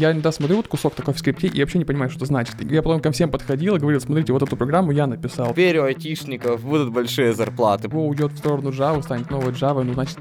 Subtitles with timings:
[0.00, 2.54] Я иногда смотрю вот кусок такой в скрипте и вообще не понимаю, что это значит.
[2.62, 5.50] Я потом ко всем подходил и говорил, смотрите, вот эту программу я написал.
[5.50, 7.88] Теперь у айтишников будут большие зарплаты.
[7.88, 10.16] Его уйдет в сторону Java, станет новой Java, ну, значит,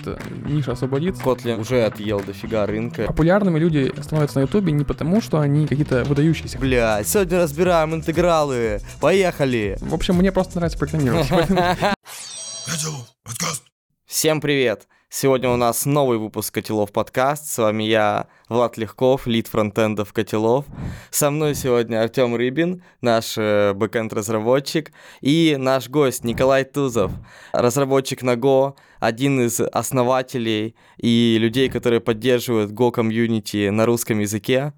[0.46, 1.24] ниша освободится.
[1.24, 3.04] Kotlin уже отъел дофига рынка.
[3.04, 6.60] Популярными люди становятся на Ютубе не потому, что они какие-то выдающиеся.
[6.60, 8.82] Бля, сегодня разбираем интегралы.
[9.00, 9.78] Поехали!
[9.80, 11.30] В общем, мне просто нравится программировать.
[14.06, 14.90] Всем привет!
[15.12, 17.48] Сегодня у нас новый выпуск Котелов подкаст.
[17.48, 20.68] С вами я, Влад Легков, лид фронтендов Котелов.
[21.10, 27.12] Со мной сегодня Артем Рыбин, наш э, бэкэнд-разработчик, и наш гость Николай Тузов,
[27.54, 34.74] разработчик на Go, один из основателей и людей, которые поддерживают Go комьюнити на русском языке.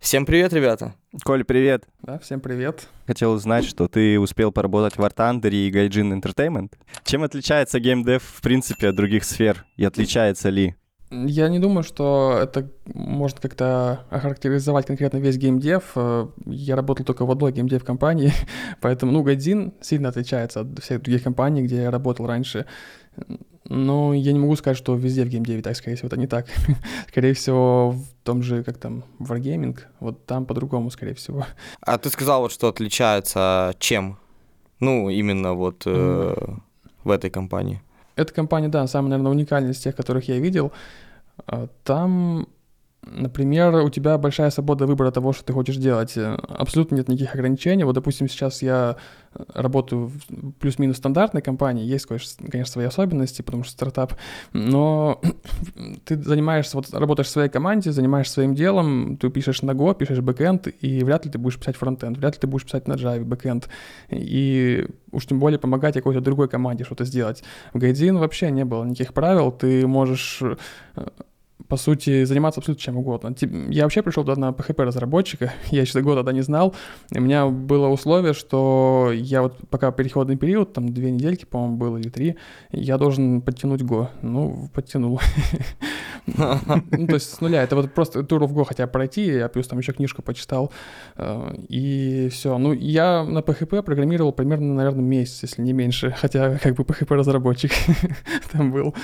[0.00, 0.94] Всем привет, ребята!
[1.24, 1.84] Коль, привет!
[2.02, 2.88] Да, всем привет.
[3.06, 6.72] Хотел узнать, что ты успел поработать в War Thunder и Gaijin Entertainment.
[7.04, 9.66] Чем отличается геймдев, в принципе, от других сфер?
[9.76, 10.74] И отличается ли?
[11.10, 15.92] Я не думаю, что это можно как-то охарактеризовать конкретно весь геймдев.
[15.96, 18.32] Э, Я работал только в одной геймдев компании,
[18.80, 22.64] поэтому, ну, Гайдзин сильно отличается от всех других компаний, где я работал раньше.
[23.70, 26.46] Но я не могу сказать, что везде в геймдеве так, скорее всего, это не так.
[27.08, 31.46] скорее всего, в том же, как там, Wargaming, вот там по-другому, скорее всего.
[31.80, 34.18] А ты сказал вот, что отличается чем?
[34.80, 36.34] Ну, именно вот э,
[37.04, 37.80] в этой компании.
[38.16, 40.72] Эта компания, да, самая, наверное, уникальная из тех, которых я видел.
[41.46, 42.48] А, Там,
[43.02, 46.16] например, у тебя большая свобода выбора того, что ты хочешь делать.
[46.16, 47.84] Э, Абсолютно нет никаких ограничений.
[47.84, 48.96] Вот, допустим, сейчас я
[49.34, 51.84] э, работаю в плюс-минус стандартной компании.
[51.84, 54.14] Есть, конечно, свои особенности, потому что стартап.
[54.52, 55.20] Но
[56.04, 60.20] ты занимаешься, вот работаешь в своей команде, занимаешься своим делом, ты пишешь на Go, пишешь
[60.20, 63.24] бэкэнд, и вряд ли ты будешь писать фронтенд, вряд ли ты будешь писать на Java
[63.24, 63.68] бэкэнд.
[64.10, 67.42] И уж тем более помогать какой-то другой команде что-то сделать.
[67.72, 71.06] В Гайдзин вообще не было никаких правил, ты можешь э,
[71.68, 73.34] по сути, заниматься абсолютно чем угодно.
[73.68, 76.74] Я вообще пришел туда на PHP-разработчика, я еще год тогда не знал.
[77.10, 81.76] И у меня было условие, что я вот пока переходный период, там две недельки, по-моему,
[81.76, 82.36] было или три,
[82.72, 84.08] я должен подтянуть Go.
[84.22, 85.20] Ну, подтянул.
[86.26, 87.62] Ну, то есть с нуля.
[87.62, 90.70] Это вот просто тур в Go хотя пройти, я плюс там еще книжку почитал,
[91.16, 92.58] э, и все.
[92.58, 97.72] Ну, я на PHP программировал примерно, наверное, месяц, если не меньше, хотя как бы PHP-разработчик
[98.52, 98.94] там был.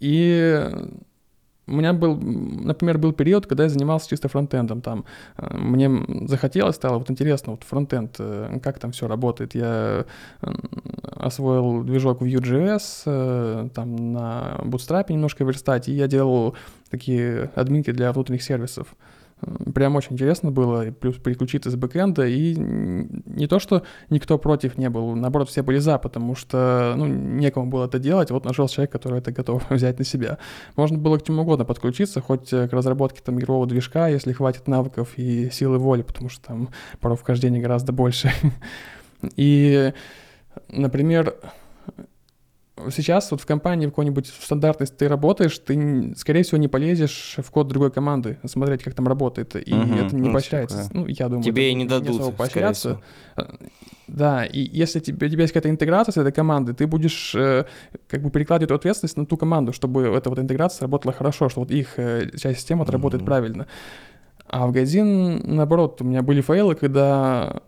[0.00, 0.68] И
[1.68, 4.80] у меня был, например, был период, когда я занимался чисто фронтендом.
[4.82, 5.04] Там
[5.36, 5.90] э, мне
[6.28, 9.54] захотелось, стало вот интересно, вот фронтенд, э, как там все работает.
[9.54, 10.06] Я
[10.42, 10.52] э,
[11.16, 16.54] освоил движок Vue.js, там на Bootstrap немножко верстать, и я делал
[16.90, 18.94] такие админки для внутренних сервисов.
[19.74, 24.88] Прям очень интересно было, плюс переключиться с бэкэнда, и не то, что никто против не
[24.88, 28.92] был, наоборот, все были за, потому что, ну, некому было это делать, вот нашел человек,
[28.92, 30.38] который это готов взять на себя.
[30.74, 34.68] Можно было к чему угодно подключиться, хоть э, к разработке там игрового движка, если хватит
[34.68, 36.70] навыков и силы воли, потому что там
[37.00, 38.32] порог вхождения гораздо больше.
[39.36, 39.92] И,
[40.68, 41.36] например,
[42.90, 47.50] сейчас вот в компании в какой-нибудь стандартной ты работаешь, ты, скорее всего, не полезешь в
[47.50, 50.84] код другой команды, смотреть, как там работает, и Мгм, это не ну, поощряется.
[50.84, 53.00] типа, Ну, я думаю, Тебе и не дадут, скорее поощряться.
[53.36, 53.42] Э,
[54.06, 57.64] Да, и если тебе, у тебя есть какая-то интеграция с этой командой, ты будешь э,
[58.08, 61.60] как бы перекладывать эту ответственность на ту команду, чтобы эта вот интеграция работала хорошо, что
[61.60, 63.26] вот их э, часть системы отработает Мгм.
[63.26, 63.66] правильно.
[64.48, 67.62] А в Гайдзин, наоборот, у меня были фейлы, когда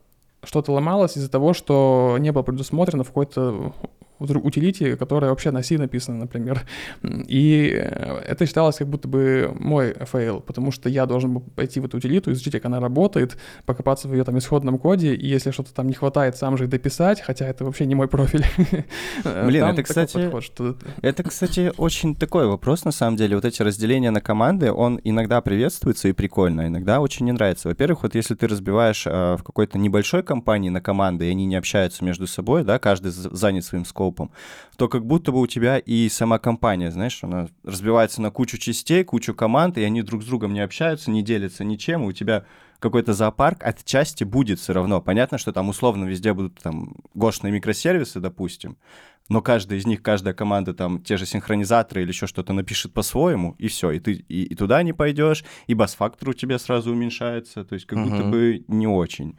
[0.44, 3.72] что-то ломалось из-за того, что не было предусмотрено в какой-то
[4.18, 6.62] утилите, которая вообще на C написана, например.
[7.02, 11.80] И э, это считалось как будто бы мой fail, потому что я должен был пойти
[11.80, 13.36] в эту утилиту, изучить, как она работает,
[13.66, 17.20] покопаться в ее там исходном коде, и если что-то там не хватает, сам же дописать,
[17.20, 18.44] хотя это вообще не мой профиль.
[19.24, 23.36] Блин, Там это, кстати, подход, что- Это, кстати, очень такой вопрос, на самом деле.
[23.36, 27.68] Вот эти разделения на команды, он иногда приветствуется и прикольно, иногда очень не нравится.
[27.68, 31.56] Во-первых, вот если ты разбиваешь э, в какой-то небольшой компании на команды, и они не
[31.56, 34.30] общаются между собой, да, каждый занят своим scope ом,
[34.76, 39.04] то как будто бы у тебя и сама компания, знаешь, она разбивается на кучу частей,
[39.04, 42.44] кучу команд, и они друг с другом не общаются, не делятся ничем, и у тебя
[42.78, 45.00] какой-то зоопарк отчасти будет все равно.
[45.00, 48.76] Понятно, что там условно везде будут там гошные микросервисы, допустим,
[49.28, 53.56] но каждая из них, каждая команда там те же синхронизаторы или еще что-то напишет по-своему,
[53.58, 57.64] и все, и ты и, и туда не пойдешь, и бас-фактор у тебя сразу уменьшается,
[57.64, 58.30] то есть как будто Мгм.
[58.30, 59.36] бы не очень.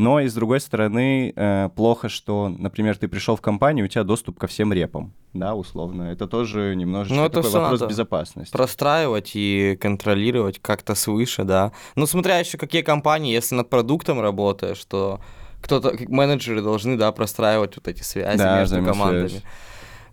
[0.00, 4.02] Но и с другой стороны, э, плохо, что, например, ты пришел в компанию, у тебя
[4.02, 6.04] доступ ко всем репам, да, условно.
[6.04, 8.50] Это тоже немножечко Ну, это такой вопрос безопасности.
[8.50, 11.72] Простраивать и контролировать как-то свыше, да.
[11.96, 15.20] Ну, смотря еще какие компании, если над продуктом работаешь, то
[15.60, 19.42] кто-то, менеджеры должны, да, простраивать вот эти связи Да, между командами.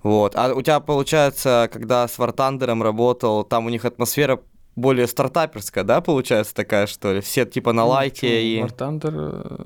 [0.04, 0.36] Вот.
[0.36, 4.42] А у тебя, получается, когда с Вартандером работал, там у них атмосфера
[4.78, 7.22] более стартаперская, да, получается такая, что ли?
[7.22, 8.62] Все типа на Ну, лайте чё, и...
[8.62, 9.66] War Thunder, э,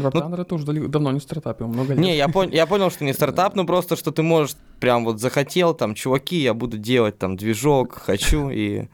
[0.00, 1.98] War Thunder это уже давно не стартап, ему много лет.
[1.98, 5.20] Не, я, пон- я понял, что не стартап, но просто, что ты можешь прям вот
[5.20, 8.88] захотел, там, чуваки, я буду делать там движок, хочу, и,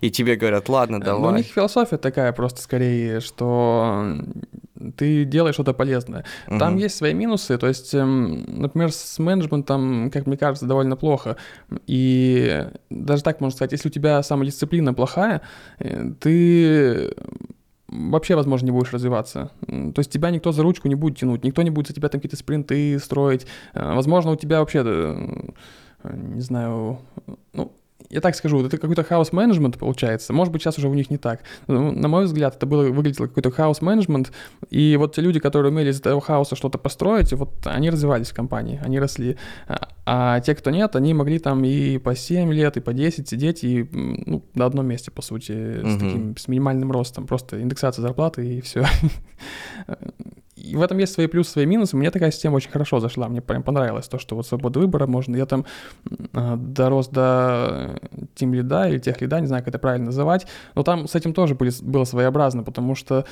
[0.00, 1.36] и тебе говорят, ладно, Э, ну, у давай.
[1.38, 4.16] них философия такая просто скорее, что
[4.96, 6.24] ты делаешь что-то полезное.
[6.46, 6.76] Там Мгм.
[6.76, 11.36] есть свои минусы, то есть, эм, например, с менеджментом, как мне кажется, довольно плохо.
[11.86, 15.40] И даже так можно сказать, если у тебя самодисциплина плохая,
[15.78, 17.14] э, ты
[17.88, 19.50] вообще, возможно, не будешь развиваться.
[19.66, 22.20] То есть тебя никто за ручку не будет тянуть, никто не будет за тебя там
[22.20, 23.46] какие-то спринты строить.
[23.74, 24.82] Э, Возможно, у тебя вообще,
[26.04, 26.98] не знаю,
[27.52, 27.72] ну,
[28.10, 30.32] я так скажу, это какой-то хаос-менеджмент получается.
[30.32, 31.40] Может быть, сейчас уже у них не так.
[31.66, 34.32] Ну, На мой взгляд, это было, выглядело какой-то хаос-менеджмент,
[34.70, 38.34] и вот те люди, которые умели из этого хаоса что-то построить, вот они развивались в
[38.34, 39.36] компании, они росли.
[39.66, 43.28] А, а те, кто нет, они могли там и по 7 лет, и по 10
[43.28, 47.26] сидеть, и ну, на одном месте, по сути, с таким, с минимальным ростом.
[47.26, 48.84] Просто индексация зарплаты, и все.
[50.66, 51.96] И в этом есть свои плюсы, свои минусы.
[51.96, 53.28] Мне такая система очень хорошо зашла.
[53.28, 55.36] Мне прям понравилось то, что вот свобода выбора можно.
[55.36, 55.64] Я там
[56.32, 58.00] а, дорос до
[58.34, 60.46] тим лида или тех лида, не знаю, как это правильно называть.
[60.74, 63.24] Но там с этим тоже были, было своеобразно, потому что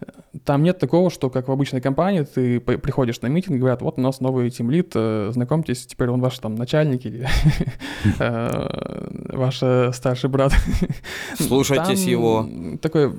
[0.00, 0.04] э,
[0.44, 4.00] там нет такого, что как в обычной компании ты приходишь на митинг, говорят, вот у
[4.00, 7.28] нас новый тимлит, знакомьтесь, теперь он ваш там начальник или
[8.18, 10.52] э, ваш э, старший брат.
[11.38, 12.48] Слушайтесь его.
[12.80, 13.12] Такой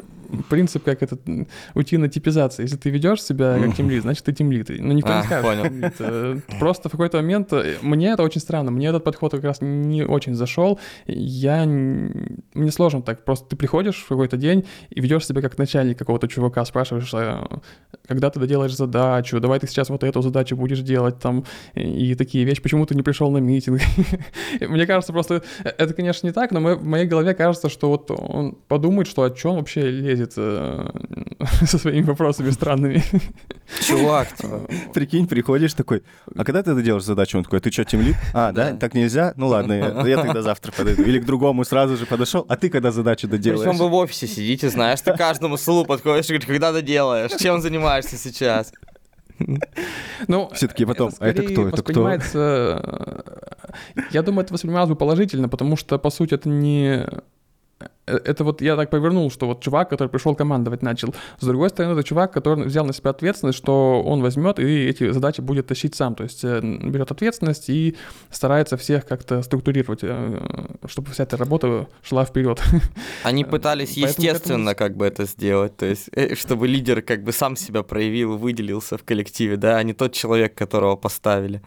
[0.49, 2.63] принцип, как этот, м, утиная типизация.
[2.63, 4.69] Если ты ведешь себя как тимлит, значит, ты тимлит.
[4.69, 5.91] Но никто А, не скажет, понял.
[5.99, 7.51] Э, Просто в какой-то момент...
[7.53, 8.71] э, Мне это очень странно.
[8.71, 10.79] Мне этот подход как раз не очень зашел.
[11.07, 11.65] Я...
[11.65, 13.25] Мне сложно так.
[13.25, 17.43] Просто ты приходишь в какой-то день и ведешь себя как начальник какого-то чувака, спрашиваешь, э,
[18.07, 21.45] когда ты доделаешь задачу, давай ты сейчас вот эту задачу будешь делать там,
[21.75, 23.81] и такие вещи, почему ты не пришел на митинг.
[24.61, 28.57] Мне кажется, просто это, конечно, не так, но в моей голове кажется, что вот он
[28.67, 30.87] подумает, что о чем вообще лезет э,
[31.65, 33.03] со своими вопросами странными.
[33.81, 36.03] Чувак, типа, Прикинь, приходишь такой,
[36.35, 37.37] а когда ты это делаешь задачу?
[37.37, 38.15] Он такой, ты что, темлит?
[38.33, 38.75] А, да?
[38.75, 39.33] Так нельзя?
[39.35, 41.03] Ну ладно, я, я тогда завтра подойду.
[41.03, 43.63] Или к другому сразу же подошел, а ты когда задачу доделаешь?
[43.63, 47.31] причем вы в офисе сидите, знаешь, ты каждому столу подходишь и говоришь, когда ты делаешь,
[47.39, 48.71] чем занимаешься сейчас?
[50.27, 51.81] Ну, Все-таки потом, а это скорее кто, это кто?
[51.81, 52.81] воспринимается,
[53.93, 57.05] э, Я думаю, это воспринималось бы положительно, потому что, по сути, это не...
[58.07, 61.13] э, Это вот я так повернул, что вот чувак, который пришел командовать начал.
[61.39, 65.11] С другой стороны, это чувак, который взял на себя ответственность, что он возьмет и эти
[65.11, 66.15] задачи будет тащить сам.
[66.15, 67.95] То есть э, берет ответственность и
[68.29, 70.39] старается всех как-то структурировать, э,
[70.87, 72.61] чтобы вся эта работа шла вперед.
[73.23, 77.23] Они пытались поэтому к этому- естественно как бы это сделать, то есть чтобы лидер как
[77.23, 81.61] бы сам себя проявил, выделился в коллективе, да, а не тот человек, которого поставили.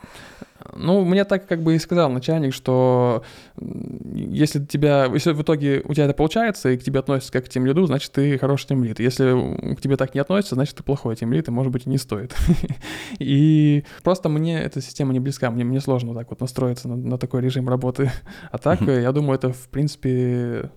[0.74, 3.22] Ну, мне так как бы и сказал начальник, что
[3.60, 6.25] если тебя, если в итоге у тебя это получается,
[6.70, 9.00] и к тебе относятся как к тем лиду, значит, ты хороший тем лид.
[9.00, 11.90] Если к тебе так не относятся, значит, ты плохой тем лид, и, может быть, и
[11.90, 12.34] не стоит.
[13.19, 17.19] И просто мне эта система не близка, мне, мне сложно так вот настроиться на, на
[17.19, 18.11] такой режим работы.
[18.50, 20.70] А так, э, я думаю, это, в принципе,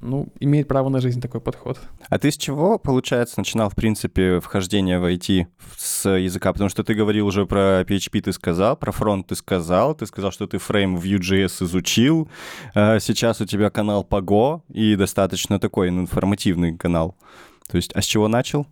[0.00, 1.78] ну, имеет право на жизнь такой подход.
[2.08, 5.46] А ты с чего, получается, начинал, в принципе, вхождение в IT
[5.76, 6.52] с языка?
[6.52, 10.32] Потому что ты говорил уже про PHP, ты сказал, про фронт ты сказал, ты сказал,
[10.32, 12.28] что ты фрейм в Vue.js изучил.
[12.74, 17.16] А Сейчас у тебя канал по Go и достаточно такой ну, информативный канал.
[17.68, 18.66] То есть, а с чего начал?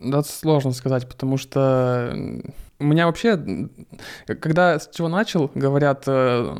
[0.00, 2.42] Да, сложно сказать, потому что
[2.80, 3.36] у меня вообще,
[4.26, 6.56] к- когда с чего начал, говорят, э,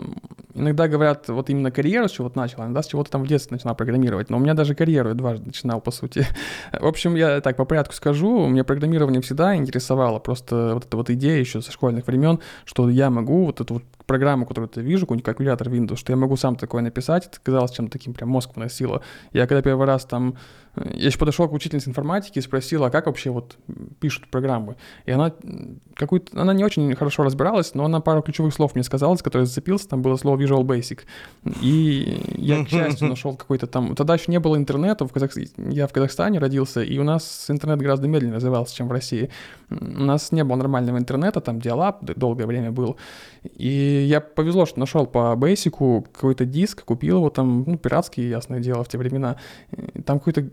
[0.54, 3.28] иногда говорят, вот именно карьеру с чего ты начал, иногда с чего ты там в
[3.28, 4.28] детстве начинал программировать.
[4.30, 6.26] Но у меня даже карьеру дважды начинал, по сути.
[6.72, 11.10] В общем, я так по порядку скажу, мне программирование всегда интересовало, просто вот эта вот
[11.10, 15.02] идея еще со школьных времен, что я могу вот эту вот программу, которую я вижу,
[15.02, 18.56] какой-нибудь калькулятор Windows, что я могу сам такое написать, это казалось чем-то таким прям мозг
[18.56, 19.02] вносило.
[19.32, 20.34] Я когда первый раз там,
[20.76, 23.58] э, я еще подошел к учительнице информатики и спросил, а как вообще вот
[24.00, 24.76] пишут программы?
[25.04, 25.32] И она
[25.94, 29.46] какую-то, она не очень хорошо разбиралась, но она пару ключевых слов мне сказала, с которых
[29.46, 31.00] зацепился, там было слово Visual Basic.
[31.60, 33.94] И я, к счастью, нашел какой-то там...
[33.94, 35.32] Тогда еще не было интернета, в Казах...
[35.58, 39.28] я в Казахстане родился, и у нас интернет гораздо медленнее развивался, чем в России.
[39.68, 42.96] У нас не было нормального интернета, там диалап долгое время был.
[43.44, 48.60] И я повезло, что нашел по бейсику какой-то диск, купил его там, ну, пиратский, ясное
[48.60, 49.36] дело, в те времена.
[49.72, 50.48] И Там какой-то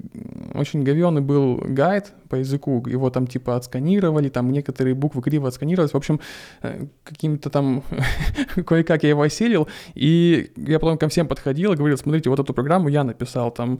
[0.54, 5.48] очень говёный был гайд по языку, его там типа отсканировали, там некоторые буквы криво красиво
[5.48, 5.94] отсканировалось.
[5.94, 6.20] В общем,
[6.62, 7.84] э, каким-то там
[8.66, 12.54] кое-как я его осилил, и я потом ко всем подходил и говорил, смотрите, вот эту
[12.54, 13.80] программу я написал, там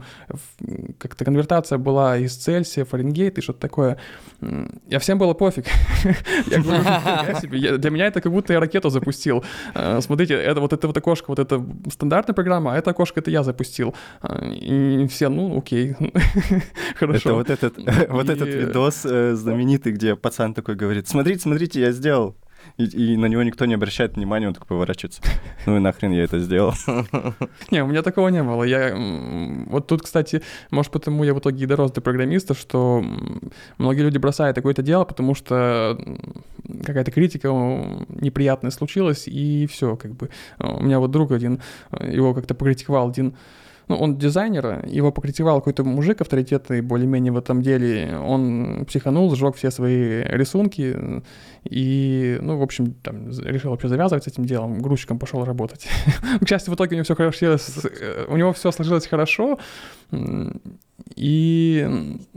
[0.98, 3.96] как-то конвертация была из Цельсия, Фаренгейт и что-то такое.
[4.88, 5.66] Я всем было пофиг.
[7.80, 9.44] Для меня это как будто я ракету запустил.
[9.74, 13.30] Э, смотрите, это вот это вот окошко, вот это стандартная программа, а это окошко это
[13.30, 13.94] я запустил.
[14.22, 15.94] Э, и все, ну, окей,
[16.96, 17.30] хорошо.
[17.30, 17.76] Это вот этот,
[18.08, 22.36] вот этот видос э, знаменитый, где пацан такой говорит, смотрите, смотрите, я сделал
[22.76, 25.22] и, и на него никто не обращает внимания, он такой поворачивается.
[25.66, 26.74] Ну и нахрен я это сделал.
[27.70, 28.62] Не, у меня такого не было.
[28.62, 28.94] Я
[29.66, 33.04] вот тут, кстати, может потому я в итоге и дорос до программиста, что
[33.78, 35.98] многие люди бросают какое-то дело, потому что
[36.84, 40.30] какая-то критика неприятная случилась, и все, как бы.
[40.58, 41.60] У меня вот друг один,
[42.00, 43.34] его как-то покритиковал один
[43.88, 49.56] ну, он дизайнер, его покритиковал какой-то мужик авторитетный более-менее в этом деле, он психанул, сжег
[49.56, 51.22] все свои рисунки,
[51.64, 55.86] и, ну, в общем, там, решил вообще завязывать с этим делом, грузчиком пошел работать.
[56.40, 59.58] К счастью, в итоге у него все хорошо, э, у него все сложилось хорошо,
[61.14, 61.86] и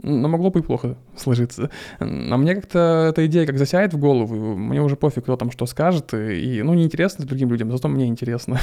[0.02, 1.70] ну, могло бы и плохо сложиться.
[1.98, 5.66] А мне как-то эта идея как засяет в голову, мне уже пофиг, кто там что
[5.66, 8.58] скажет, и, ну, неинтересно другим людям, зато мне интересно.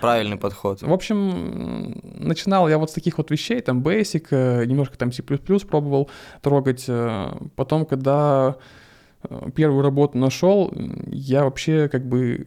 [0.00, 0.82] Правильный подход.
[0.82, 5.22] В общем, начинал я вот с таких вот вещей, там, Basic, э, немножко там C++
[5.22, 6.08] пробовал
[6.40, 8.56] трогать, э, потом, когда
[9.22, 10.72] э, первую работу нашел,
[11.08, 12.46] я вообще как бы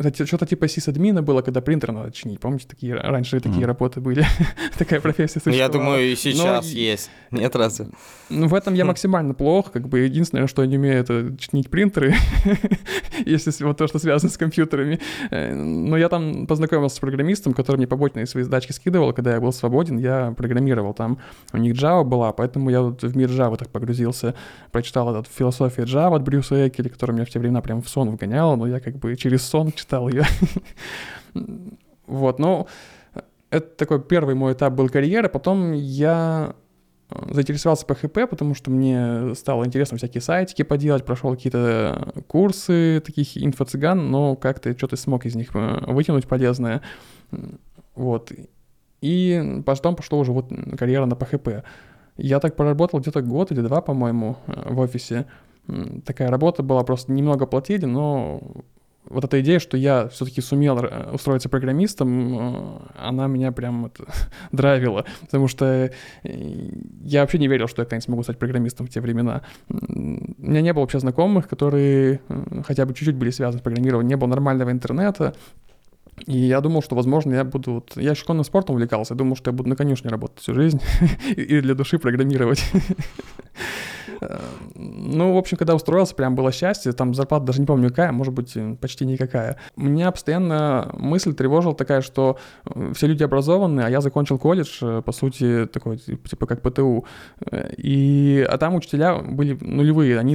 [0.00, 2.40] это что-то типа сисадмина было, когда принтер надо чинить.
[2.40, 3.40] Помните, такие раньше mm.
[3.40, 4.24] такие работы были?
[4.78, 5.60] Такая профессия существовала.
[5.60, 6.78] Я думаю, и сейчас Но...
[6.78, 7.10] есть.
[7.30, 7.88] Нет разве?
[8.30, 8.88] Ну, в этом я хм.
[8.88, 9.72] максимально плох.
[9.72, 12.14] Как бы единственное, что я не умею, это чинить принтеры,
[13.26, 15.00] если вот то, что связано с компьютерами.
[15.30, 19.40] Э, но я там познакомился с программистом, который мне побочные свои задачки скидывал, когда я
[19.40, 21.18] был свободен, я программировал там.
[21.52, 24.34] У них Java была, поэтому я вот в мир Java так погрузился.
[24.72, 28.10] Прочитал этот «Философия Java» от Брюса Экеля, который меня в те времена прям в сон
[28.10, 30.24] вгонял, но я как бы через сон читал читал ее.
[32.06, 32.68] вот, ну,
[33.50, 35.28] это такой первый мой этап был карьеры.
[35.28, 36.54] Потом я
[37.10, 43.36] э, заинтересовался PHP, потому что мне стало интересно всякие сайтики поделать, прошел какие-то курсы таких
[43.36, 46.82] инфо-цыган, но как-то что-то смог из них э, вытянуть полезное.
[47.96, 48.30] Вот.
[49.00, 51.64] И потом пошло уже вот карьера на PHP.
[52.16, 55.26] Я так проработал где-то год или два, по-моему, э, в офисе.
[56.04, 58.40] Такая работа была, просто немного платили, но
[59.04, 64.04] вот эта идея, что я все-таки сумел э, устроиться программистом, э, она меня прям это,
[64.52, 65.90] драйвила, потому что
[66.22, 66.70] э,
[67.02, 69.42] я вообще не верил, что я когда-нибудь смогу стать программистом в те времена.
[69.68, 72.20] У меня не было вообще знакомых, которые
[72.66, 75.34] хотя бы чуть-чуть были связаны с программированием, не было нормального интернета,
[76.26, 77.72] и я думал, что, возможно, я буду...
[77.74, 80.54] Вот, я еще конным спортом увлекался, я думал, что я буду на конюшне работать всю
[80.54, 80.80] жизнь
[81.36, 82.64] и для души программировать.
[84.74, 86.92] Ну, в общем, когда устроился, прям было счастье.
[86.92, 89.56] Там зарплата даже не помню какая, может быть, почти никакая.
[89.76, 95.02] Меня постоянно мысль тревожила такая, что э, все люди образованные, а я закончил колледж, э,
[95.04, 97.04] по сути, такой, типа, как ПТУ.
[97.76, 100.18] И, а там учителя были нулевые.
[100.18, 100.34] Они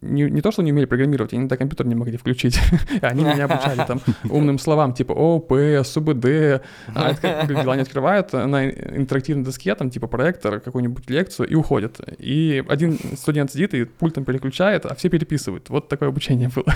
[0.00, 2.58] не, не то, что не умели программировать, они до компьютер не могли включить.
[3.02, 5.52] Они меня обучали там умным словам, типа ОП,
[5.84, 6.62] СУБД.
[6.94, 7.40] А это
[7.72, 12.00] они открывают на интерактивной доске, там, типа, проектор, какую-нибудь лекцию и уходят.
[12.18, 15.70] И один студент сидит и пультом переключает, а все переписывают.
[15.70, 16.66] Вот такое обучение было.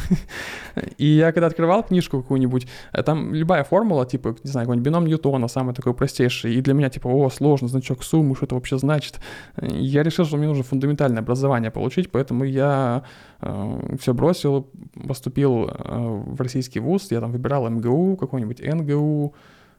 [0.99, 5.07] И я когда открывал книжку какую-нибудь, э, там любая формула, типа, не знаю, какой-нибудь бином
[5.07, 8.79] Ньютона, самый такой простейший, и для меня, типа, о, сложно, значок суммы, что это вообще
[8.79, 9.21] значит.
[9.61, 13.02] Я решил, что мне нужно фундаментальное образование получить, поэтому я
[13.41, 14.71] э, все бросил,
[15.07, 19.35] поступил э, в российский вуз, я там выбирал МГУ, какой-нибудь НГУ,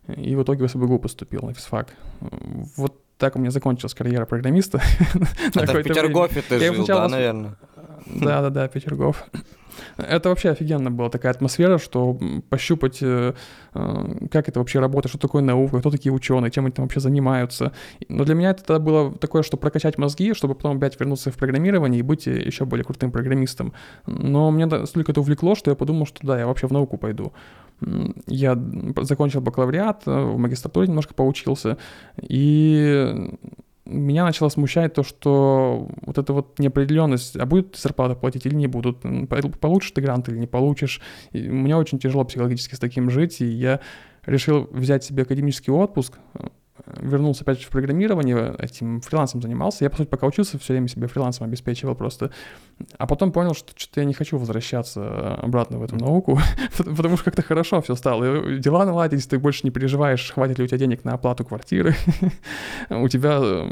[0.07, 1.93] и в итоге в СБГУ поступил на физфак.
[2.77, 4.81] Вот так у меня закончилась карьера программиста.
[5.55, 7.55] Это в Петергофе ты жил, да, наверное?
[8.05, 9.23] Да-да-да, Петергоф.
[9.95, 13.33] Это вообще офигенно была такая атмосфера, что пощупать, э,
[13.73, 16.99] э, как это вообще работает, что такое наука, кто такие ученые, чем они там вообще
[16.99, 17.71] занимаются.
[18.09, 21.99] Но для меня это было такое, что прокачать мозги, чтобы потом опять вернуться в программирование
[21.99, 23.71] и быть еще более крутым программистом.
[24.05, 27.31] Но мне настолько это увлекло, что я подумал, что да, я вообще в науку пойду.
[28.27, 28.57] Я
[29.01, 31.77] закончил бакалавриат, э, в магистратуре немножко поучился,
[32.21, 33.37] и
[33.85, 38.67] меня начало смущать то, что вот эта вот неопределенность, а будет зарплата платить или не
[38.67, 38.99] будут,
[39.59, 41.01] получишь ты грант или не получишь.
[41.31, 43.81] И мне очень тяжело психологически с таким жить, и я
[44.25, 46.17] решил взять себе академический отпуск,
[46.85, 49.83] вернулся опять в программирование, этим фрилансом занимался.
[49.83, 52.31] Я, по сути, пока учился, все время себе фрилансом обеспечивал просто.
[52.97, 56.39] А потом понял, что что-то я не хочу возвращаться обратно в эту науку,
[56.77, 58.57] потому что как-то хорошо все стало.
[58.57, 61.95] Дела наладились, ты больше не переживаешь, хватит ли у тебя денег на оплату квартиры.
[62.89, 63.69] У тебя э,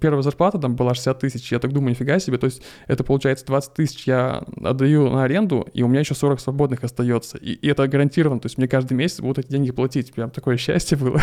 [0.00, 2.38] первая зарплата там была 60 тысяч, я так думаю, нифига себе.
[2.38, 6.40] То есть это получается 20 тысяч я отдаю на аренду, и у меня еще 40
[6.40, 7.38] свободных остается.
[7.38, 10.12] И, и это гарантированно, то есть мне каждый месяц будут эти деньги платить.
[10.12, 11.20] Прям такое счастье было.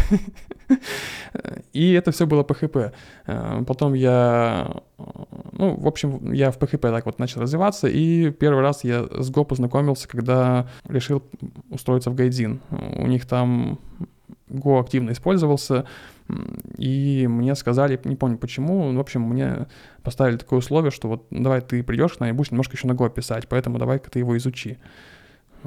[1.73, 2.91] И это все было PHP.
[3.27, 4.71] Э, потом я,
[5.51, 9.31] ну, в общем, я в PHP так вот начал развиваться, и первый раз я с
[9.31, 11.23] Go познакомился, когда решил
[11.69, 12.61] устроиться в Гайдзин.
[12.97, 13.79] У них там
[14.49, 15.85] Go активно использовался,
[16.77, 19.67] и мне сказали, не помню почему, в общем, мне
[20.01, 22.93] поставили такое условие, что вот давай ты придешь к нам и будешь немножко еще на
[22.93, 24.77] Go писать, поэтому давай-ка ты его изучи.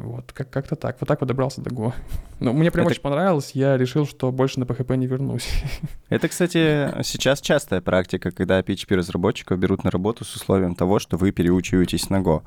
[0.00, 0.96] Вот, как- как-то так.
[1.00, 1.92] Вот так вот добрался до Go.
[2.40, 5.48] Ну, мне прям Это- очень понравилось, я решил, что больше на PHP не вернусь.
[6.08, 11.32] Это, кстати, сейчас частая практика, когда PHP-разработчиков берут на работу с условием того, что вы
[11.32, 12.42] переучиваетесь на Go.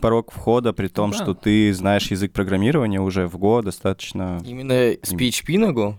[0.00, 1.16] Порог входа, при том, Да.
[1.18, 4.40] что ты знаешь язык программирования уже в Go достаточно...
[4.44, 5.94] Именно с PHP на Go?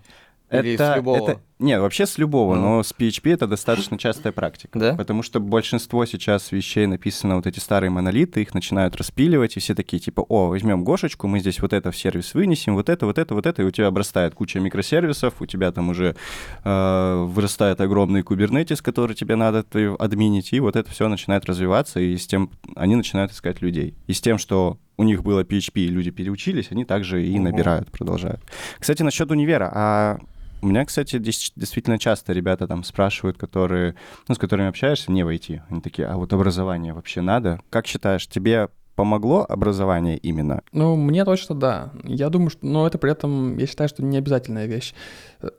[0.51, 1.29] Или с любого?
[1.31, 2.61] это- Не, вообще с любого, Ну.
[2.61, 4.77] но с PHP это достаточно частая практика.
[4.77, 4.93] Да?
[4.93, 9.73] Потому что большинство сейчас вещей написано вот эти старые монолиты, их начинают распиливать, и все
[9.73, 13.17] такие типа, о, возьмем Гошечку, мы здесь вот это в сервис вынесем, вот это, вот
[13.17, 16.15] это, вот это, и у тебя обрастает куча микросервисов, у тебя там уже
[16.63, 19.65] э, вырастает огромный кубернетис, который тебе надо
[19.97, 23.95] админить, и вот это все начинает развиваться, и с тем они начинают искать людей.
[24.05, 27.91] И с тем, что у них было PHP, и люди переучились, они также и набирают,
[27.91, 28.41] продолжают.
[28.79, 29.71] Кстати, насчет универа.
[29.73, 30.19] А
[30.61, 33.95] у меня, кстати, действительно часто ребята там спрашивают, которые,
[34.27, 35.61] ну, с которыми общаешься, не войти.
[35.69, 37.59] Они такие, а вот образование вообще надо?
[37.69, 40.61] Как считаешь, тебе помогло образование именно?
[40.71, 41.91] Ну, мне точно да.
[42.03, 44.95] Я думаю, что, но это при этом, я считаю, что не обязательная вещь.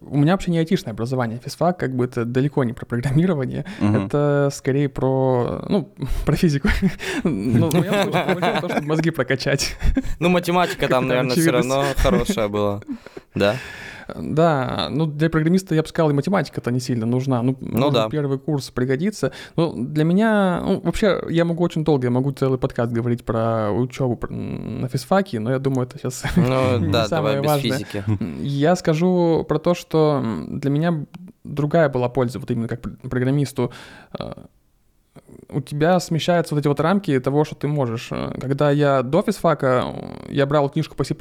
[0.01, 1.41] У меня вообще не айтишное образование.
[1.43, 3.65] Физфак, как бы это далеко не про программирование.
[3.79, 4.07] Мгм.
[4.07, 5.89] Это скорее про, ну,
[6.27, 6.69] про физику.
[7.23, 9.77] Ну, про то, чтобы мозги прокачать.
[10.19, 12.81] Ну, математика там, наверное, все равно хорошая была.
[13.37, 13.55] Да?
[14.17, 17.43] Да, ну для программиста, я бы сказал, и математика-то не сильно нужна.
[17.43, 18.09] Ну, может, да.
[18.09, 19.33] первый курс пригодится.
[19.57, 23.71] Но для меня, ну, вообще, я могу очень долго, я могу целый подкаст говорить про
[23.71, 27.79] учебу на физфаке, но я думаю, это сейчас Ну, Не да, самое давай без важное.
[27.79, 28.05] физики.
[28.43, 31.07] Я скажу про то, что для меня
[31.45, 33.73] другая была польза, вот именно как пр- программисту.
[35.49, 38.09] Э, У тебя смещаются вот эти вот рамки того, что ты можешь.
[38.11, 39.85] Э, Когда я до физфака,
[40.29, 41.15] э, я брал книжку по C++,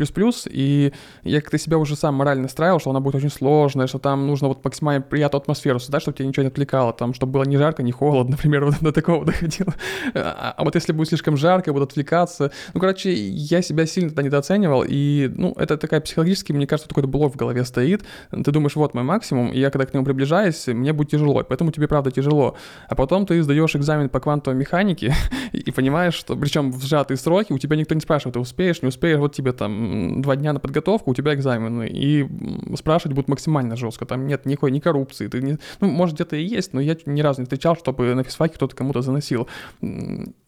[0.50, 0.94] и
[1.24, 4.48] я как-то себя уже сам морально настраивал, что она будет очень сложная, что там нужно
[4.48, 7.84] вот максимально приятную атмосферу создать, чтобы тебя ничего не отвлекало, там, чтобы было не жарко,
[7.84, 9.74] не холодно, например, вот до такого доходило.
[10.14, 12.52] А, а вот если будет слишком жарко, я буду отвлекаться.
[12.74, 17.04] Ну, короче, я себя сильно тогда недооценивал, и, ну, это такая психологически, мне кажется, такой
[17.08, 18.04] блок в голове стоит.
[18.32, 21.72] Ты думаешь, вот мой максимум, и я когда к нему приближаюсь, мне будет тяжело, поэтому
[21.72, 22.56] тебе правда тяжело.
[22.90, 25.14] А потом ты сдаешь экзамен по квантовой механике
[25.52, 28.88] и, понимаешь, что, причем в сжатые сроки, у тебя никто не спрашивает, ты успеешь, не
[28.88, 32.28] успеешь, вот тебе там два дня на подготовку, у тебя экзамены, и
[32.76, 36.44] спрашивать будут максимально жестко, там нет никакой ни коррупции, ты не, ну, может, где-то и
[36.44, 39.48] есть, но я ни разу не встречал, чтобы на физфаке кто-то кому-то заносил.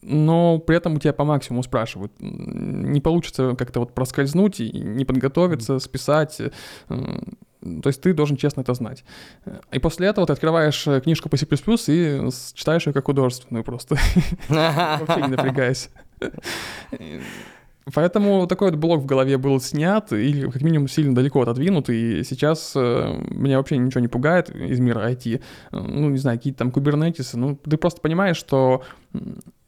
[0.02, 2.12] Но при этом у тебя по максимуму спрашивают.
[2.20, 6.40] Не получится как-то вот проскользнуть и не подготовиться, списать.
[7.60, 9.04] То есть ты должен честно это знать.
[9.70, 13.96] И после этого ты открываешь э, книжку по C++ и читаешь ее как художественную просто,
[14.48, 15.90] вообще не напрягаясь.
[17.94, 22.22] Поэтому такой вот блок в голове был снят или как минимум сильно далеко отодвинут, и
[22.24, 25.36] сейчас э, меня вообще ничего не пугает из мира IT.
[25.36, 25.40] Э,
[25.78, 27.38] Ну, не знаю, какие-то там кубернетисы.
[27.38, 28.82] Ну, ты просто понимаешь, что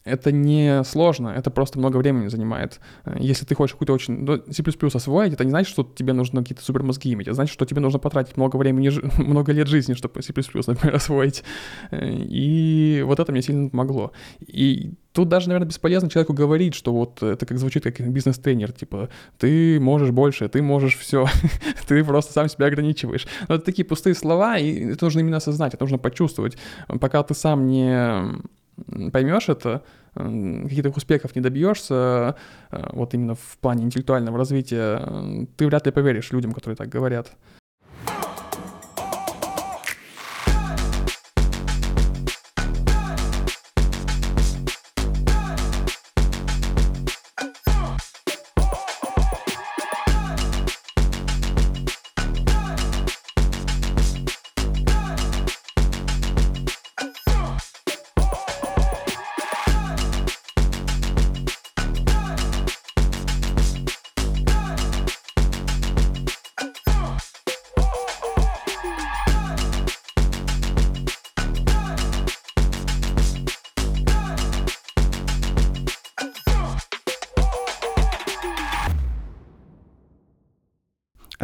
[0.05, 2.81] это не сложно, это просто много времени занимает.
[3.05, 4.15] Э, Если ты хочешь какую-то очень...
[4.25, 4.63] ну, C++
[4.97, 7.99] освоить, это не значит, что тебе нужно какие-то супермозги иметь, это значит, что тебе нужно
[7.99, 8.91] потратить много времени,
[9.23, 10.33] много лет жизни, чтобы C++,
[10.67, 11.45] например, освоить.
[11.91, 14.13] Э, И вот это мне сильно помогло.
[14.47, 19.09] И тут даже, наверное, бесполезно человеку говорить, что вот это как звучит как бизнес-тренер, типа,
[19.39, 21.27] ты можешь больше, ты можешь все,
[21.87, 23.27] ты просто сам себя ограничиваешь.
[23.49, 26.57] Но это такие пустые слова, и это нужно именно осознать, это нужно почувствовать.
[26.89, 28.43] Пока ты сам не
[29.13, 29.83] поймешь это,
[30.15, 32.37] каких-то успехов не добьешься,
[32.71, 36.89] э, вот именно в плане интеллектуального развития, э, ты вряд ли поверишь людям, которые так
[36.89, 37.33] говорят.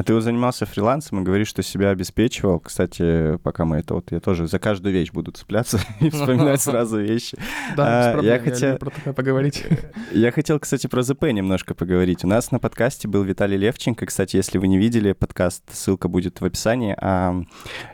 [0.09, 2.61] Ты занимался фрилансом и говоришь, что себя обеспечивал.
[2.61, 6.99] Кстати, пока мы это вот, я тоже за каждую вещь буду цепляться и вспоминать сразу
[6.99, 7.37] вещи.
[7.77, 9.67] Да, А, я хотел- про такое поговорить.
[10.13, 12.25] Я хотел, кстати, про ЗП немножко поговорить.
[12.25, 14.07] У нас на подкасте был Виталий Левченко.
[14.07, 16.97] Кстати, если вы не видели подкаст, ссылка будет в описании.
[16.99, 17.35] А,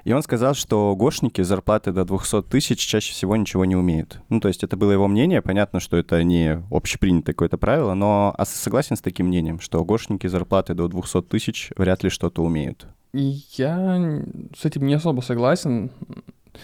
[0.05, 4.21] И он сказал, что гошники зарплаты до 200 тысяч чаще всего ничего не умеют.
[4.29, 5.43] Ну, то есть это было его мнение.
[5.43, 10.75] Понятно, что это не общепринятое какое-то правило, но согласен с таким мнением, что гошники зарплаты
[10.75, 12.87] до 200 тысяч вряд ли что-то умеют.
[13.13, 14.23] Я
[14.57, 15.91] с этим не особо согласен.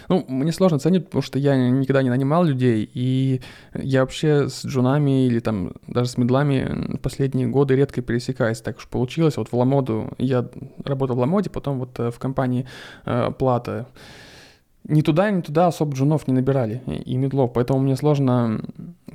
[0.09, 3.40] Ну, мне сложно оценить, потому что я никогда не нанимал людей, и
[3.74, 8.61] я вообще с джунами или там даже с мидлами последние годы редко пересекаюсь.
[8.61, 9.37] Так уж получилось.
[9.37, 10.48] Вот в Ламоду, я
[10.85, 12.66] работал в Ламоде, потом вот э, в компании
[13.05, 13.87] э, Plata.
[14.85, 18.62] Ни туда, ни туда особо джунов не набирали и мидлов, поэтому мне сложно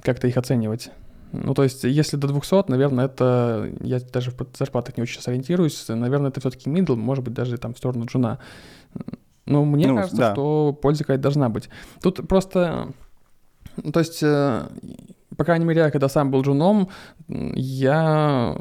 [0.01, 0.91] как-то их оценивать.
[1.43, 3.71] Ну, то есть, если до 200, наверное, это...
[3.81, 5.85] Я даже в зарплатах не очень сейчас ориентируюсь.
[5.87, 8.39] Наверное, это все-таки мидл, может быть, даже там в сторону джуна.
[9.45, 10.33] Но мне Ну, кажется, да.
[10.33, 11.69] что польза какая-то должна быть.
[12.01, 12.89] Тут просто...
[13.93, 14.67] То есть, э,
[15.35, 16.89] по крайней мере, я когда сам был джуном,
[17.27, 18.57] я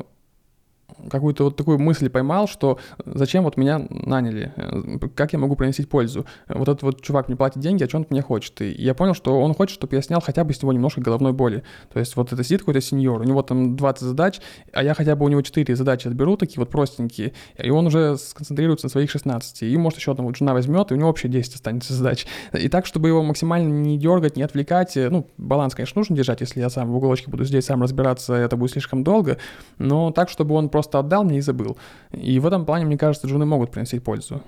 [1.10, 5.88] какую-то вот такую мысль поймал, что зачем вот меня наняли, э, как я могу приносить
[5.88, 6.26] пользу.
[6.48, 8.60] Вот этот вот чувак мне платит деньги, а что он от меня хочет?
[8.60, 11.32] И я понял, что он хочет, чтобы я снял хотя бы с него немножко головной
[11.32, 11.62] боли.
[11.92, 14.40] То есть вот это сидит какой-то сеньор, у него там 20 задач,
[14.72, 18.16] а я хотя бы у него 4 задачи отберу, такие вот простенькие, и он уже
[18.16, 19.62] сконцентрируется на своих 16.
[19.62, 22.26] И может еще там вот жена возьмет, и у него вообще 10 останется задач.
[22.52, 26.40] И так, чтобы его максимально не дергать, не отвлекать, э, ну, баланс, конечно, нужно держать,
[26.40, 29.38] если я сам в уголочке буду здесь сам разбираться, это будет слишком долго,
[29.78, 31.76] но так, чтобы он просто отдал мне и забыл.
[32.12, 34.42] И в этом плане, мне кажется, джуны могут приносить пользу.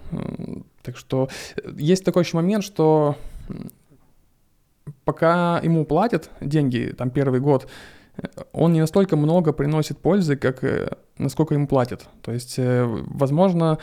[0.86, 3.16] Так что э, есть такой еще момент, что
[5.04, 7.66] пока ему платят деньги, там, первый год,
[8.16, 12.08] э, он не настолько много приносит пользы, как э, насколько ему платят.
[12.22, 13.78] То есть, возможно,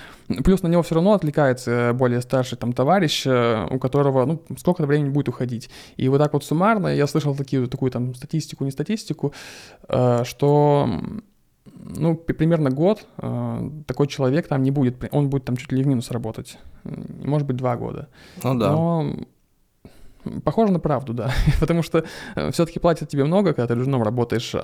[0.45, 5.09] плюс на него все равно отвлекается более старший там товарищ, у которого, ну, сколько времени
[5.09, 5.69] будет уходить.
[5.97, 9.33] И вот так вот суммарно я слышал такие, такую там статистику, не статистику,
[10.23, 10.89] что
[11.75, 15.87] ну, примерно год э, такой человек там не будет, он будет там чуть ли в
[15.87, 16.57] минус работать.
[16.83, 18.09] Может быть, два года.
[18.43, 18.71] Ну да.
[18.71, 19.15] Но
[20.43, 21.31] похоже на правду, да.
[21.59, 22.05] Потому что
[22.51, 24.55] все-таки платят тебе много, когда ты джуном работаешь.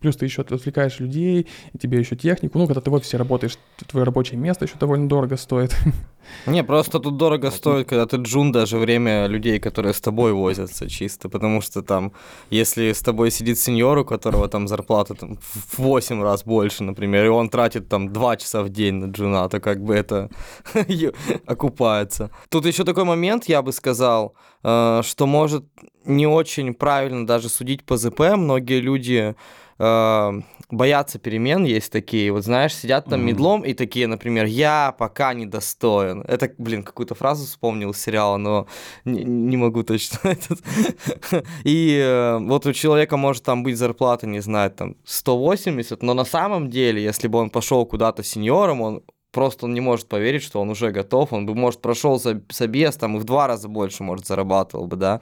[0.00, 2.58] Плюс ты еще отвлекаешь людей, и тебе еще технику.
[2.58, 5.76] Ну, когда ты в офисе работаешь, твое рабочее место еще довольно дорого стоит.
[6.46, 10.88] Не, просто тут дорого стоит, когда ты джун, даже время людей, которые с тобой возятся
[10.88, 12.12] чисто, потому что там,
[12.50, 17.24] если с тобой сидит сеньор, у которого там зарплата там, в 8 раз больше, например,
[17.24, 20.28] и он тратит там 2 часа в день на джуна, то как бы это
[21.46, 22.30] окупается.
[22.50, 25.64] Тут еще такой момент, я бы сказал, э, что может
[26.04, 28.20] не очень правильно даже судить по ЗП.
[28.36, 29.34] Многие люди
[29.78, 30.32] э,
[30.70, 32.30] боятся перемен, есть такие.
[32.32, 33.26] Вот знаешь, сидят там Мгм.
[33.28, 36.22] медлом и такие, например, я пока не достоин.
[36.28, 38.66] Это, блин, какую-то фразу вспомнил из сериала, но
[39.04, 40.18] не, не могу точно.
[40.28, 40.60] этот.
[41.64, 46.24] И э, вот у человека может там быть зарплата, не знаю, там 180, но на
[46.24, 50.60] самом деле, если бы он пошел куда-то сеньором, он просто он не может поверить, что
[50.60, 54.02] он уже готов, он бы, может, прошел за- собес, там и в два раза больше,
[54.02, 55.20] может, зарабатывал бы, да.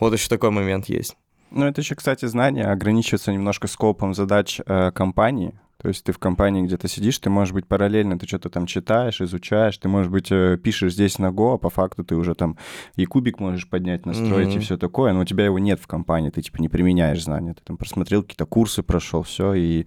[0.00, 1.16] Вот еще такой момент есть.
[1.50, 5.58] Ну, это еще, кстати, знание ограничивается немножко скопом задач э, компании.
[5.82, 9.20] То есть ты в компании где-то сидишь, ты, можешь быть, параллельно, ты что-то там читаешь,
[9.22, 12.58] изучаешь, ты, может быть, э, пишешь здесь на Go, а по факту ты уже там
[12.96, 14.60] и кубик можешь поднять, настроить и Мгм.
[14.60, 17.54] все такое, но у тебя его нет в компании, ты, типа, не применяешь знания.
[17.54, 19.86] Ты там просмотрел какие-то курсы, прошел, все, и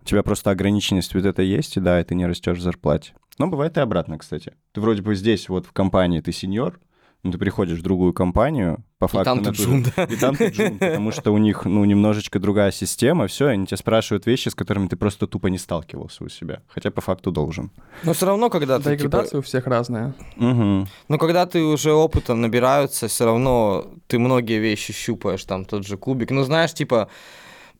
[0.00, 3.12] у тебя просто ограниченность вот это есть, и да, и ты не растешь в зарплате.
[3.38, 4.52] Но бывает и обратно, кстати.
[4.72, 6.78] Ты вроде бы здесь, вот в компании, ты сеньор,
[7.22, 9.24] но ты приходишь в другую компанию, по И факту...
[9.24, 10.04] там ты на ту же- джун, да.
[10.04, 13.76] и там ты джун, потому что у них, ну, немножечко другая система, все, они тебя
[13.76, 17.70] спрашивают вещи, с которыми ты просто тупо не сталкивался у себя, хотя по факту должен.
[18.02, 20.14] Но все равно, когда Да ты, типа, градация у всех разная.
[20.36, 20.88] Угу.
[21.08, 25.96] Ну, когда ты уже опытом набираются, все равно ты многие вещи щупаешь, там тот же
[25.96, 26.30] кубик.
[26.30, 27.08] Ну, знаешь, типа,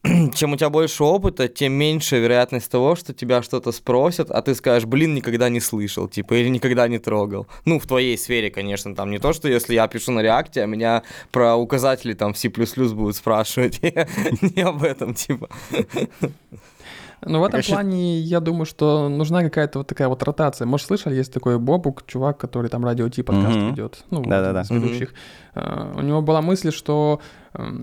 [0.34, 4.54] чем у тебя больше опыта, тем меньше вероятность того, что тебя что-то спросят, а ты
[4.54, 7.46] скажешь, блин, никогда не слышал, типа, или никогда не трогал.
[7.64, 10.66] Ну, в твоей сфере, конечно, там не то, что если я пишу на реакте, а
[10.66, 13.80] меня про указатели там в C++ будут спрашивать,
[14.56, 15.48] не об этом, типа.
[17.24, 20.66] Но в этом Вообще- плане я думаю, что нужна какая-то вот такая вот ротация.
[20.66, 23.70] Может, слышали, есть такой Бобук, чувак, который там радио Ти подкаст Мгм.
[23.70, 24.04] ведет.
[24.10, 24.62] Ну, вот Да-да-да.
[24.62, 25.14] один из ведущих.
[25.54, 27.20] А, У него была мысль, что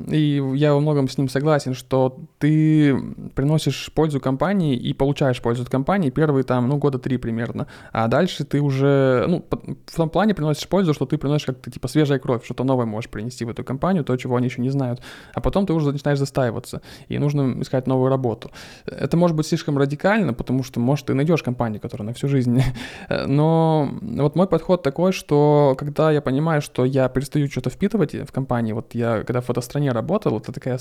[0.08, 2.98] И я во многом с ним согласен, что ты
[3.36, 7.68] приносишь пользу компании и получаешь пользу от компании первые там, ну, года три примерно.
[7.92, 9.46] А дальше ты уже, ну,
[9.86, 13.10] в том плане приносишь пользу, что ты приносишь как-то типа свежая кровь, что-то новое можешь
[13.10, 15.02] принести в эту компанию, то, чего они еще не знают.
[15.34, 18.52] А потом ты уже начинаешь застаиваться, и нужно искать новую работу.
[18.86, 22.64] Это может быть слишком радикально, потому что, может, ты найдешь компанию, которая на всю жизнь.
[23.28, 28.32] Но вот мой подход такой, что когда я понимаю, что я перестаю что-то впитывать в
[28.32, 30.80] компании, вот я когда в фотостране работал, это такая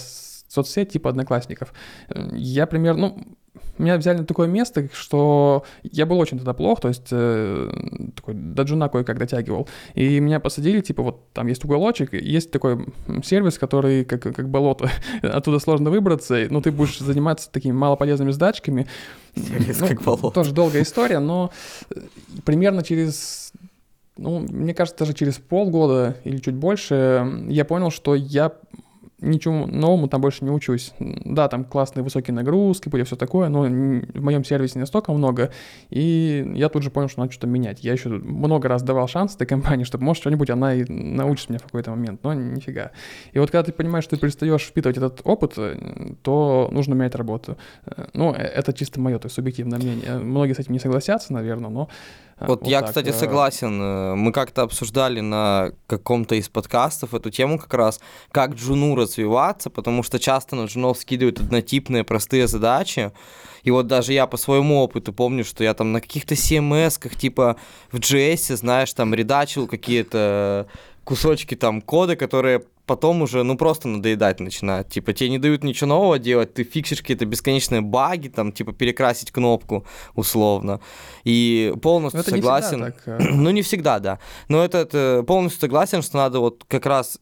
[0.48, 1.72] соцсеть типа одноклассников,
[2.32, 3.24] я примерно, ну,
[3.78, 7.70] меня взяли на такое место, что я был очень тогда плох, то есть э,
[8.14, 9.68] такой до джуна кое-как дотягивал.
[9.94, 12.86] И меня посадили, типа, вот там есть уголочек, есть такой
[13.24, 14.90] сервис, который как, как болото,
[15.22, 18.86] оттуда сложно выбраться, но ты будешь заниматься такими малополезными сдачками.
[19.36, 20.30] Сервис ну, как болото.
[20.30, 21.50] Тоже долгая история, но
[21.94, 22.00] э,
[22.44, 23.52] примерно через
[24.18, 28.52] ну, мне кажется, даже через полгода или чуть больше я понял, что я
[29.20, 30.92] ничему новому там больше не учусь.
[30.98, 35.50] Да, там классные высокие нагрузки были, все такое, но в моем сервисе не настолько много,
[35.90, 37.82] и я тут же понял, что надо что-то менять.
[37.82, 41.58] Я еще много раз давал шанс этой компании, чтобы, может, что-нибудь она и научит меня
[41.58, 42.92] в какой-то момент, но нифига.
[43.32, 45.58] И вот когда ты понимаешь, что ты перестаешь впитывать этот опыт,
[46.22, 47.56] то нужно менять работу.
[48.14, 50.18] Ну, э, это чисто мое, то есть субъективное мнение.
[50.18, 51.88] Многие с этим не согласятся, наверное, но
[52.40, 53.80] вот, вот я, так, кстати, согласен.
[53.80, 58.00] Э, мы как-то обсуждали на каком-то из подкастов эту тему как раз,
[58.30, 63.12] как джуну развиваться, потому что часто на джунов скидывают однотипные простые задачи.
[63.64, 67.56] И вот даже я по своему опыту помню, что я там на каких-то CMS-ках, типа
[67.90, 70.68] в JS, знаешь, там редачил какие-то
[71.04, 74.88] кусочки там кода, которые потом уже, ну, просто надоедать начинают.
[74.88, 79.30] Типа, тебе не дают ничего нового делать, ты фиксишь какие-то бесконечные баги, там, типа, перекрасить
[79.30, 80.80] кнопку, условно.
[81.24, 82.78] И полностью это согласен.
[82.78, 83.02] Не так.
[83.06, 83.18] А.
[83.30, 84.18] ну, не всегда, да.
[84.48, 87.20] Но это, это полностью согласен, что надо вот как раз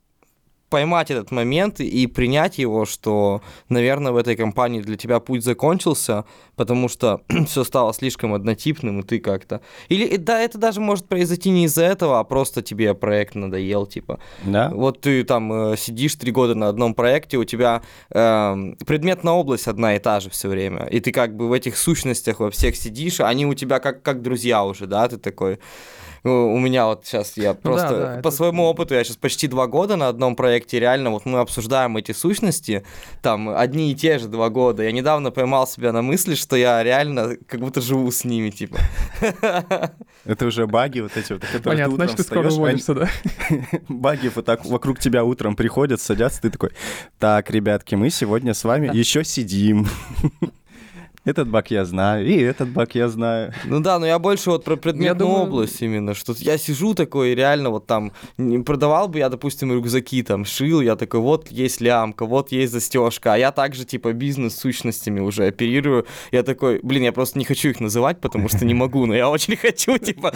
[0.76, 6.26] поймать этот момент и принять его, что, наверное, в этой компании для тебя путь закончился,
[6.54, 9.62] потому что все стало слишком однотипным, и ты как-то...
[9.88, 14.18] Или, да, это даже может произойти не из-за этого, а просто тебе проект надоел, типа.
[14.44, 14.70] Да.
[14.74, 19.68] Вот ты там э, сидишь три года на одном проекте, у тебя э, предметная область
[19.68, 22.76] одна и та же все время, и ты как бы в этих сущностях во всех
[22.76, 25.58] сидишь, они у тебя как, как друзья уже, да, ты такой
[26.28, 28.30] у меня вот сейчас я просто ну, да, да, по это...
[28.30, 32.12] своему опыту, я сейчас почти два года на одном проекте, реально вот мы обсуждаем эти
[32.12, 32.84] сущности,
[33.22, 34.82] там одни и те же два года.
[34.82, 38.78] Я недавно поймал себя на мысли, что я реально как будто живу с ними, типа.
[40.24, 43.08] Это уже баги вот эти вот, которые Понятно, ты значит, ты скоро уволишься, да?
[43.88, 46.70] Баги вот так вокруг тебя утром приходят, садятся, ты такой,
[47.18, 49.86] так, ребятки, мы сегодня с вами еще сидим.
[51.26, 53.52] Этот баг я знаю, и этот баг я знаю.
[53.64, 55.42] Ну да, но я больше вот про предметную думаю...
[55.42, 60.22] область именно, что я сижу такой, реально вот там, не продавал бы я, допустим, рюкзаки
[60.22, 64.56] там, шил, я такой, вот есть лямка, вот есть застежка, а я также типа бизнес
[64.56, 66.06] сущностями уже оперирую.
[66.30, 69.28] Я такой, блин, я просто не хочу их называть, потому что не могу, но я
[69.28, 70.32] очень хочу, типа.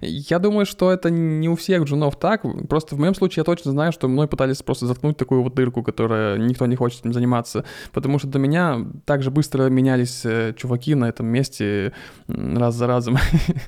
[0.00, 3.70] Я думаю, что это не у всех джунов так, просто в моем случае я точно
[3.70, 7.64] знаю, что мной пытались просто заткнуть такую вот дырку, которая никто не хочет этим заниматься,
[7.92, 11.92] потому что до меня так же быстро менялись э, чуваки на этом месте
[12.28, 13.16] раз за разом.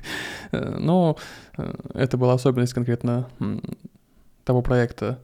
[0.51, 1.17] Но
[1.57, 3.27] э, это была особенность конкретно
[4.43, 5.19] того проекта.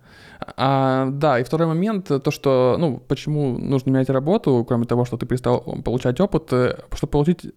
[0.58, 5.18] А, да, и второй момент, то, что, ну, почему нужно менять работу, кроме того, что
[5.18, 7.54] ты перестал получать опыт, э, чтобы получить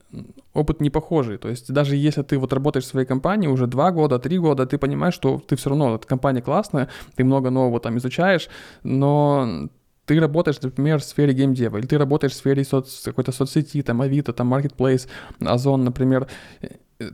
[0.54, 1.36] опыт не похожий.
[1.38, 4.64] То есть даже если ты вот работаешь в своей компании уже два года, три года,
[4.64, 8.48] ты понимаешь, что ты все равно, эта компания классная, ты много нового там изучаешь,
[8.82, 9.68] но
[10.08, 13.02] ты работаешь, например, в сфере геймдева, или ты работаешь в сфере соц...
[13.04, 15.06] какой-то соцсети, там, Авито, там, Marketplace,
[15.40, 16.26] Озон, например,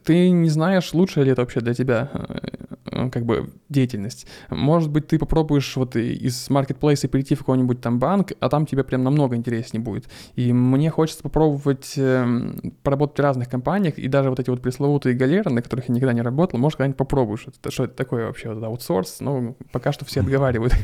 [0.05, 2.74] ты не знаешь, лучше ли это вообще для тебя, э,
[3.13, 4.27] как бы, деятельность.
[4.51, 8.85] Может быть, ты попробуешь вот из маркетплейса перейти в какой-нибудь там банк, а там тебе
[8.85, 10.09] прям намного интереснее будет.
[10.37, 15.15] И мне хочется попробовать эм, поработать в разных компаниях, и даже вот эти вот пресловутые
[15.15, 17.47] галеры, на которых я никогда не работал, может, когда-нибудь попробуешь.
[17.47, 19.21] Это, что это такое вообще, вот, аутсорс?
[19.21, 20.75] Ну, пока что все отговаривают.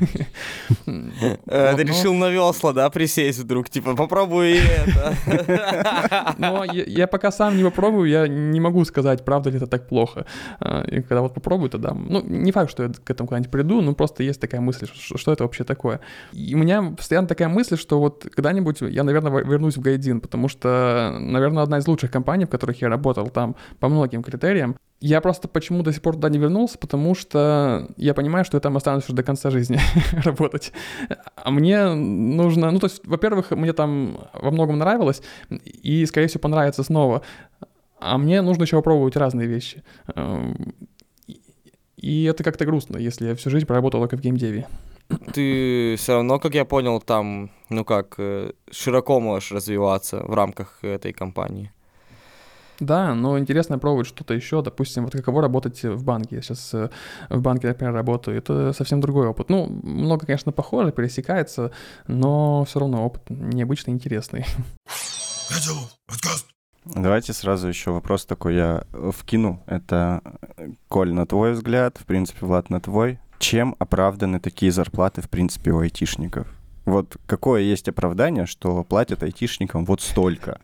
[1.46, 5.14] Э, ты решил на весла, да, присесть вдруг, типа, попробуй это.
[6.38, 10.26] Но я пока сам не попробую, я не могу сказать, правда ли это так плохо.
[10.60, 11.96] А, и когда вот попробую, тогда...
[12.08, 15.18] Ну, не факт, что я к этому когда-нибудь приду, но просто есть такая мысль, что,
[15.18, 16.00] что это вообще такое.
[16.32, 20.48] И у меня постоянно такая мысль, что вот когда-нибудь я, наверное, вернусь в Гайдин, потому
[20.48, 25.22] что, наверное, одна из лучших компаний, в которых я работал там по многим критериям, я
[25.22, 28.76] просто почему до сих пор туда не вернулся, потому что я понимаю, что я там
[28.76, 29.78] останусь уже до конца жизни
[30.24, 30.72] работать.
[31.36, 32.70] А мне нужно...
[32.70, 37.22] Ну, то есть, во-первых, мне там во многом нравилось, и, скорее всего, понравится снова.
[37.98, 39.82] А мне нужно еще попробовать разные вещи.
[42.00, 44.66] И это как-то грустно, если я всю жизнь проработал только в геймдеве.
[45.34, 50.78] ты все равно, как я понял, там, ну как, э, широко можешь развиваться в рамках
[50.82, 51.72] этой компании.
[52.78, 54.62] Да, но интересно пробовать что-то еще.
[54.62, 56.36] Допустим, вот каково работать в банке.
[56.36, 56.88] Я сейчас э,
[57.28, 58.38] в банке, например, работаю.
[58.38, 59.50] Это совсем другой опыт.
[59.50, 61.72] Ну, много, конечно, похоже, пересекается,
[62.06, 64.46] но все равно опыт необычно интересный.
[66.84, 69.62] Давайте сразу еще вопрос такой я вкину.
[69.66, 70.22] Это,
[70.88, 75.72] Коль, на твой взгляд, в принципе, Влад, на твой, чем оправданы такие зарплаты, в принципе,
[75.72, 76.46] у айтишников?
[76.84, 80.60] Вот какое есть оправдание, что платят айтишникам вот столько?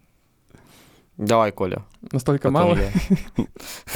[1.17, 1.83] Давай, Коля.
[2.13, 2.79] Настолько мало?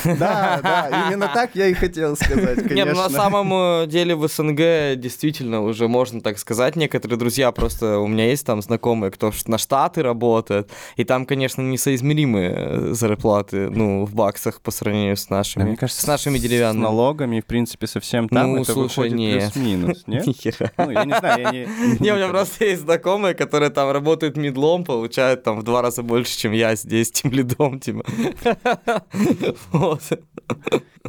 [0.04, 2.74] Да, да, именно так я и хотел сказать, конечно.
[2.74, 6.76] Нет, ну на самом э, деле в СНГ действительно уже можно так сказать.
[6.76, 11.60] Некоторые друзья просто, у меня есть там знакомые, кто на Штаты работает, и там, конечно,
[11.60, 16.82] несоизмеримые э, зарплаты, ну, в баксах по сравнению с нашими, мне кажется, с нашими деревянными.
[16.82, 20.26] С налогами, в принципе, совсем там ну, это выходит плюс-минус, нет?
[20.26, 21.60] Ну, я не знаю, я не...
[22.00, 26.02] Не, у меня просто есть знакомые, которые там работают медлом, получают там в два раза
[26.02, 28.04] больше, чем я здесь, тем лидом, типа.
[29.72, 30.02] Вот.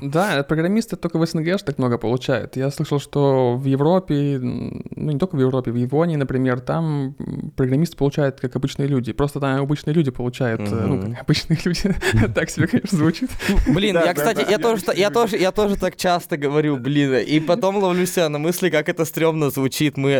[0.01, 2.55] Да, программисты только в СНГ так много получают.
[2.55, 7.15] Я слышал, что в Европе, ну не только в Европе, в Японии, например, там
[7.55, 9.11] программисты получают как обычные люди.
[9.11, 10.85] Просто там обычные люди получают, mm-hmm.
[10.85, 11.95] ну, как обычные люди.
[12.35, 13.29] так себе, конечно, звучит.
[13.67, 17.77] Блин, я, кстати, я тоже, я тоже, я тоже так часто говорю, блин, и потом
[17.77, 19.97] ловлю себя на мысли, как это стрёмно звучит.
[19.97, 20.11] Мы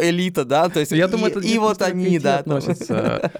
[0.00, 2.38] элита, да, то есть я думаю, это и вот они, да.
[2.38, 3.30] Относятся.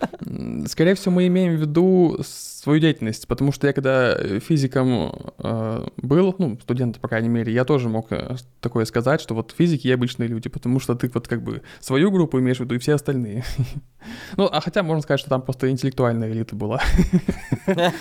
[0.66, 6.34] Скорее всего, мы имеем в виду свою деятельность, потому что я когда физиком э, был,
[6.38, 9.92] ну, студент, по крайней мере, я тоже мог э, такое сказать, что вот физики и
[9.92, 12.94] обычные люди, потому что ты вот как бы свою группу имеешь в виду и все
[12.94, 13.44] остальные.
[14.36, 16.80] ну, а хотя можно сказать, что там просто интеллектуальная элита была.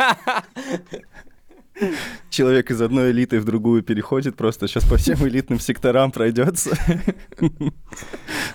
[2.29, 6.77] Человек из одной элиты в другую переходит, просто сейчас по всем элитным секторам пройдется.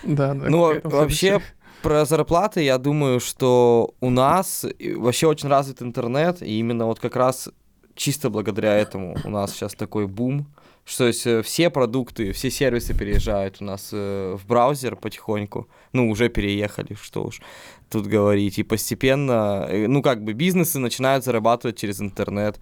[0.07, 0.51] Да, да.
[0.51, 1.41] Ну, вообще,
[1.85, 4.65] про зарплаты, я думаю, что у нас
[4.97, 7.51] вообще очень развит интернет, и именно вот как раз
[7.95, 10.47] чисто благодаря этому у нас сейчас такой бум,
[10.87, 16.09] что есть э, все продукты, все сервисы переезжают у нас э, в браузер потихоньку, ну,
[16.11, 17.43] уже переехали, что уж
[17.91, 22.59] тут говорить, и постепенно, э, ну, как бы бизнесы начинают зарабатывать через интернет,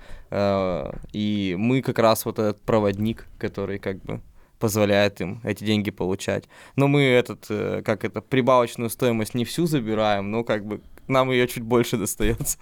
[1.13, 4.21] и мы как раз вот этот проводник, который как бы
[4.63, 6.45] позволяет им эти деньги получать.
[6.77, 11.33] Но мы этот, э, как это, прибавочную стоимость не всю забираем, но как бы нам
[11.33, 12.59] ее чуть больше достается.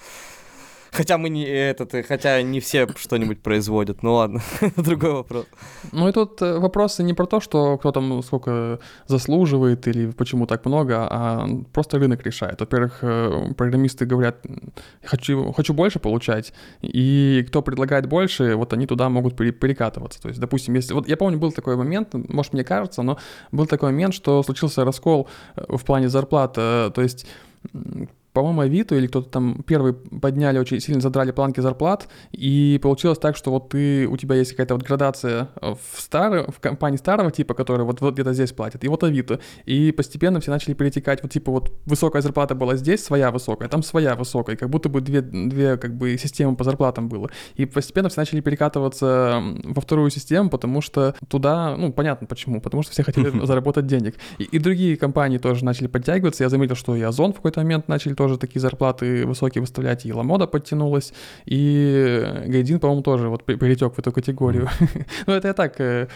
[0.92, 4.02] Хотя мы не этот, хотя не все что-нибудь производят.
[4.02, 4.40] Ну ладно,
[4.76, 5.46] другой вопрос.
[5.92, 10.46] Ну и тут э, вопросы не про то, что кто там сколько заслуживает или почему
[10.46, 12.60] так много, а просто рынок решает.
[12.60, 14.44] Во-первых, э, программисты говорят,
[15.04, 20.20] хочу, хочу больше получать, и кто предлагает больше, вот они туда могут перекатываться.
[20.20, 20.92] То есть, допустим, если...
[20.92, 23.18] Вот я помню, был такой момент, может, мне кажется, но
[23.52, 26.54] был такой момент, что случился раскол э, в плане зарплат.
[26.54, 27.26] То есть
[28.32, 33.36] по-моему, Авито или кто-то там первый подняли, очень сильно задрали планки зарплат, и получилось так,
[33.36, 37.54] что вот ты, у тебя есть какая-то вот градация в, старой, в компании старого типа,
[37.54, 41.32] которая вот, вот где-то здесь платит, и вот Авито, и постепенно все начали перетекать, вот
[41.32, 45.22] типа вот высокая зарплата была здесь, своя высокая, там своя высокая, как будто бы две,
[45.22, 50.50] две как бы системы по зарплатам было, и постепенно все начали перекатываться во вторую систему,
[50.50, 54.96] потому что туда, ну, понятно почему, потому что все хотели заработать денег, и, и другие
[54.96, 58.60] компании тоже начали подтягиваться, я заметил, что и Озон в какой-то момент начали тоже такие
[58.60, 61.14] зарплаты высокие выставлять, и Ламода подтянулась,
[61.46, 64.68] и Гайдин, по-моему, тоже вот перетек в эту категорию.
[65.26, 66.06] ну, это я так э,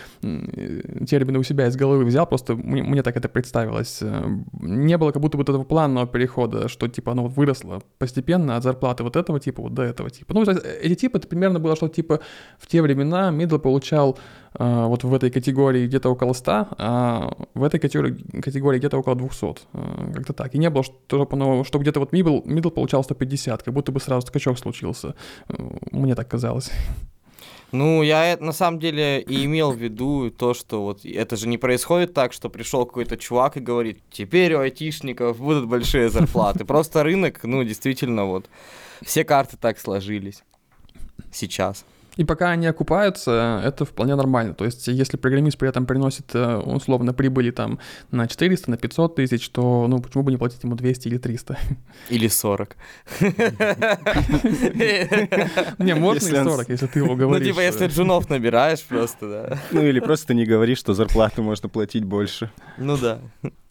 [1.08, 4.02] термины у себя из головы взял, просто мне, мне так это представилось.
[4.02, 4.26] Э,
[4.60, 8.62] не было как будто бы этого планного перехода, что типа оно вот выросло постепенно от
[8.62, 10.34] зарплаты вот этого типа вот до этого типа.
[10.34, 10.42] Ну,
[10.82, 12.20] эти типы, это примерно было, что типа
[12.58, 17.62] в те времена Мидл получал э, вот в этой категории где-то около 100, а в
[17.62, 19.46] этой категории, категории где-то около 200.
[19.72, 20.54] Э, как-то так.
[20.54, 24.00] И не было, что, что, что где-то вот middle, middle получал 150, как будто бы
[24.00, 25.14] сразу скачок случился.
[25.48, 25.54] Э,
[25.90, 26.70] мне так казалось.
[27.72, 31.58] Ну, я на самом деле и имел в виду то, что вот это же не
[31.58, 36.64] происходит так, что пришел какой-то чувак и говорит, теперь у айтишников будут большие зарплаты.
[36.64, 38.48] Просто рынок, ну, действительно, вот,
[39.02, 40.44] все карты так сложились
[41.32, 41.84] сейчас.
[42.16, 44.54] И пока они окупаются, это вполне нормально.
[44.54, 47.80] То есть, если программист при этом приносит э, условно прибыли там
[48.12, 51.58] на 400, на 500 тысяч, то ну почему бы не платить ему 200 или 300?
[52.10, 52.76] Или 40.
[55.78, 57.48] Не, можно и 40, если ты его говоришь.
[57.48, 59.58] Ну, типа, если джунов набираешь просто, да.
[59.72, 62.50] Ну, или просто не говоришь, что зарплату можно платить больше.
[62.78, 63.18] Ну да.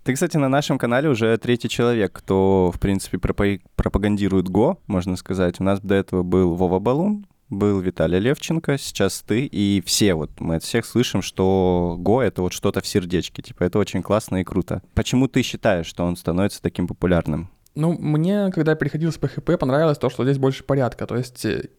[0.04, 5.62] Ты, кстати, на нашем канале уже третий человек, кто, в принципе, пропагандирует Го, можно сказать.
[5.62, 10.32] У нас до этого был Вова Балун, был Виталий Левченко, сейчас ты, и все вот,
[10.40, 14.38] мы от всех слышим, что Go— это вот что-то в сердечке, типа это очень классно
[14.38, 14.82] и круто.
[14.94, 17.50] Почему ты считаешь, что он становится таким популярным?
[17.76, 21.08] Ну, мне, когда я переходил с PHP, понравилось то, что здесь больше порядка.
[21.08, 21.70] То есть э,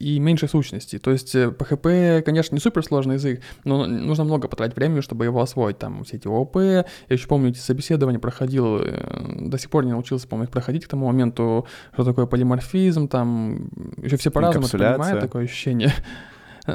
[0.00, 0.98] и меньше сущностей.
[0.98, 5.40] То есть PHP, э, конечно, не суперсложный язык, но нужно много потратить времени, чтобы его
[5.42, 5.78] освоить.
[5.78, 9.92] Там все эти ООП, я еще помню, эти собеседования проходил, э, до сих пор не
[9.92, 13.68] научился, по-моему, их проходить к тому моменту, что такое полиморфизм, там
[14.02, 15.92] еще все по-разному понимают, такое ощущение.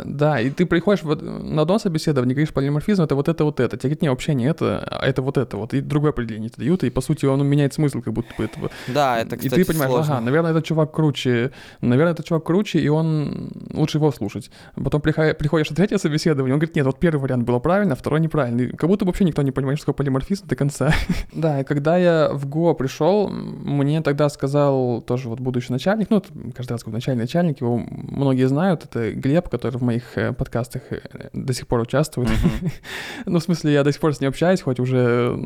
[0.06, 3.78] Да, и ты приходишь вот на одно собеседование, говоришь, полиморфизм— это вот это, вот это.
[3.78, 5.74] Тебе говорят, не, вообще не это, а это вот это вот.
[5.74, 8.72] И другое определение тебе дают, и, по сути, он меняет смысл как будто бы этого.
[8.88, 10.18] Да, это, кстати, И ты понимаешь, сложно.
[10.18, 14.52] ага, наверное, этот чувак круче, наверное, этот чувак круче, и он лучше его слушать.
[14.76, 18.20] Потом приходишь на третье собеседование, он говорит, нет, вот первый вариант был правильно, а второй
[18.20, 18.70] неправильный.
[18.70, 20.94] Как будто вообще никто не понимает, что такое полиморфизм до конца.
[21.34, 26.22] да, и когда я в ГО пришел, мне тогда сказал тоже вот будущий начальник, ну,
[26.56, 30.82] каждый раз говорю, начальник, начальник, его многие знают, это Глеб, который в моих э, подкастах
[30.92, 32.30] э, до сих пор участвует.
[33.26, 35.38] ну, в смысле, я до сих пор с ним общаюсь, хоть уже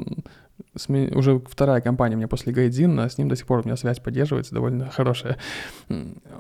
[0.88, 3.76] уже вторая компания у меня после Гайдзин, а с ним до сих пор у меня
[3.76, 5.38] связь поддерживается довольно хорошая.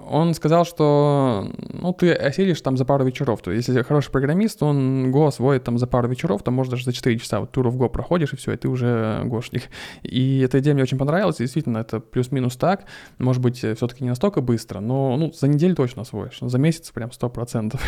[0.09, 3.41] Он сказал, что ну, ты осилишь там за пару вечеров.
[3.41, 6.85] То есть, если хороший программист, он Go освоит там за пару вечеров, там может даже
[6.85, 9.63] за 4 часа вот туру в Go проходишь, и все, и ты уже гошник.
[10.03, 12.85] И эта идея мне очень понравилась, действительно, это плюс-минус так.
[13.17, 17.09] Может быть, все-таки не настолько быстро, но ну, за неделю точно освоишь, за месяц прям
[17.09, 17.79] 100%.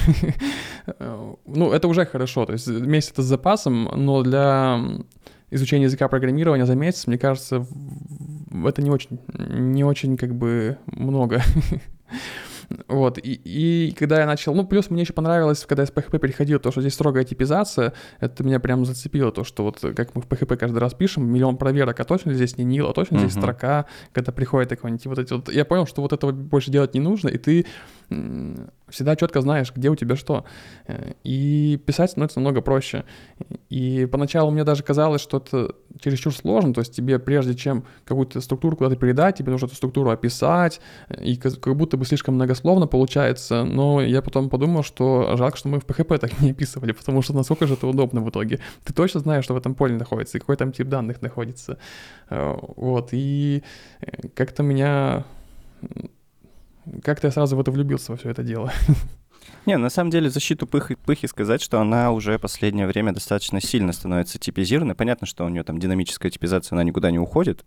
[1.46, 4.80] ну, это уже хорошо, то есть месяц это с запасом, но для
[5.52, 7.66] изучение языка программирования за месяц, мне кажется,
[8.66, 11.42] это не очень, не очень как бы много.
[12.88, 16.20] Вот, и, и когда я начал, ну, плюс мне еще понравилось, когда я с PHP
[16.20, 20.22] переходил, то, что здесь строгая типизация, это меня прям зацепило, то, что вот как мы
[20.22, 23.34] в PHP каждый раз пишем, миллион проверок, а точно здесь не нил, а точно здесь
[23.34, 23.40] uh-huh.
[23.40, 27.00] строка, когда приходит какой-нибудь вот эти вот, я понял, что вот этого больше делать не
[27.00, 27.66] нужно, и ты
[28.90, 30.44] всегда четко знаешь, где у тебя что.
[30.86, 33.06] Э, и писать становится намного проще.
[33.70, 38.42] И поначалу мне даже казалось, что это чересчур сложно, то есть тебе прежде чем какую-то
[38.42, 40.82] структуру куда-то передать, тебе нужно эту структуру описать,
[41.22, 45.80] и как будто бы слишком многословно получается, но я потом подумал, что жалко, что мы
[45.80, 48.60] в PHP так не описывали, потому что насколько же это удобно в итоге.
[48.84, 51.78] Ты точно знаешь, что в этом поле находится, и какой там тип данных находится.
[52.30, 53.64] Э, вот, и
[54.02, 55.26] э, как-то меня
[57.04, 58.72] как-то я сразу в это влюбился во все это дело.
[59.66, 63.94] Не, на самом деле защиту пыхи, пыхи сказать, что она уже последнее время достаточно сильно
[63.94, 64.96] становится типизированной.
[64.96, 67.66] Понятно, что у нее там динамическая типизация, она никуда не уходит,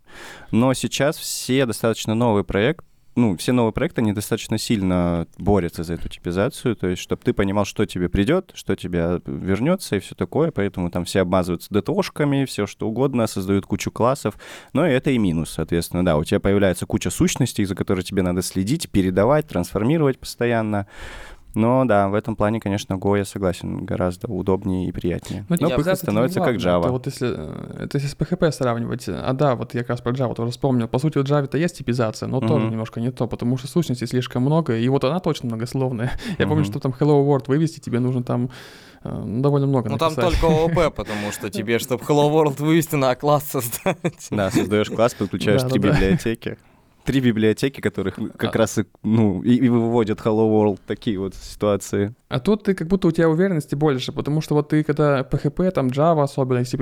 [0.51, 2.84] но сейчас все достаточно новые проекты,
[3.16, 7.32] ну, все новые проекты, они достаточно сильно борются за эту типизацию, то есть, чтобы ты
[7.32, 12.44] понимал, что тебе придет, что тебе вернется и все такое, поэтому там все обмазываются ДТОшками,
[12.44, 14.36] все что угодно, создают кучу классов,
[14.72, 18.42] но это и минус, соответственно, да, у тебя появляется куча сущностей, за которые тебе надо
[18.42, 20.86] следить, передавать, трансформировать постоянно,
[21.55, 25.44] но да, в этом плане, конечно, Go, я согласен, гораздо удобнее и приятнее.
[25.48, 26.82] Ну, Но Python становится как Java.
[26.82, 27.28] Это вот если,
[27.82, 30.88] это если с PHP сравнивать, а да, вот я как раз про Java тоже вспомнил.
[30.88, 32.48] По сути, в Java-то есть типизация, но uh-huh.
[32.48, 36.12] тоже немножко не то, потому что сущностей слишком много, и вот она точно многословная.
[36.38, 36.48] Я uh-huh.
[36.48, 38.50] помню, что там Hello World вывести, тебе нужно там
[39.05, 43.14] э, довольно много Ну там только ООП, потому что тебе, чтобы Hello World вывести, на
[43.14, 44.28] класс создать.
[44.30, 46.59] Да, создаешь класс, подключаешь три библиотеки
[47.05, 48.59] три библиотеки, которых как а...
[48.59, 52.14] раз ну, и, и выводят Hello World такие вот ситуации.
[52.28, 55.70] А тут ты как будто у тебя уверенности больше, потому что вот ты когда PHP,
[55.70, 56.76] там Java, особенно C++,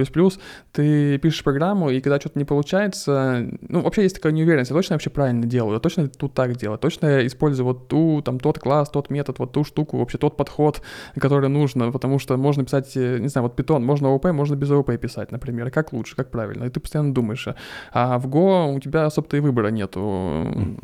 [0.73, 4.95] ты пишешь программу, и когда что-то не получается, ну, вообще есть такая неуверенность, я точно
[4.95, 8.59] вообще правильно делаю, я точно тут так делаю, точно я использую вот ту, там, тот
[8.59, 10.81] класс, тот метод, вот ту штуку, вообще тот подход,
[11.19, 14.71] который нужно, потому что можно писать, э, не знаю, вот Python, можно OOP, можно без
[14.71, 17.47] OOP писать, например, как лучше, как правильно, и ты постоянно думаешь.
[17.93, 20.12] А в Go у тебя особо-то и выбора нету,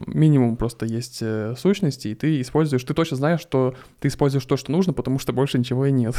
[0.07, 4.57] минимум просто есть э, сущности, и ты используешь, ты точно знаешь, что ты используешь то,
[4.57, 6.15] что нужно, потому что больше ничего и нет.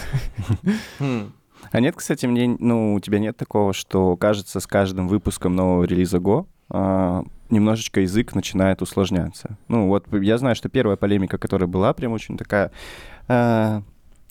[0.99, 1.31] Хм.
[1.71, 5.83] А нет, кстати, мне, ну, у тебя нет такого, что, кажется, с каждым выпуском нового
[5.83, 9.57] релиза Go а, немножечко язык начинает усложняться.
[9.67, 12.71] Ну, вот я знаю, что первая полемика, которая была, прям очень такая...
[13.27, 13.83] А,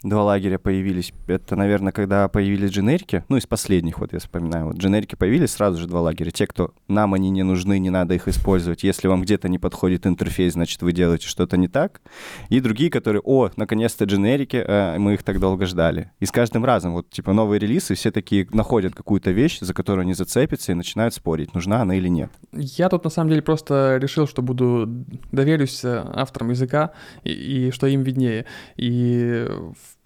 [0.02, 1.12] два лагеря появились.
[1.26, 3.24] Это, наверное, когда появились дженерики.
[3.28, 4.66] Ну, из последних, вот я вспоминаю.
[4.66, 6.30] Вот дженерики появились, сразу же два лагеря.
[6.30, 8.84] Те, кто нам они не нужны, не надо их использовать.
[8.84, 12.00] Если вам где-то не подходит интерфейс, значит, вы делаете что-то не так.
[12.48, 16.12] И другие, которые, о, наконец-то дженерики, э, мы их так долго ждали.
[16.20, 20.02] И с каждым разом, вот, типа, новые релизы, все такие находят какую-то вещь, за которую
[20.02, 22.30] они зацепятся и начинают спорить, нужна она или нет.
[22.52, 24.86] Я тут, на самом деле, просто решил, что буду
[25.32, 26.92] доверюсь э, авторам языка
[27.24, 28.46] и, и что им виднее.
[28.76, 29.46] И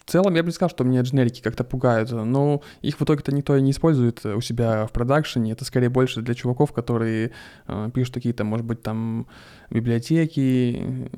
[0.05, 3.35] в целом я бы не сказал, что меня дженерики как-то пугают, но их в итоге-то
[3.35, 5.53] никто и не использует у себя в продакшене.
[5.53, 7.33] Это скорее больше для чуваков, которые
[7.67, 9.27] э, пишут какие-то, может быть, там
[9.71, 11.11] библиотеки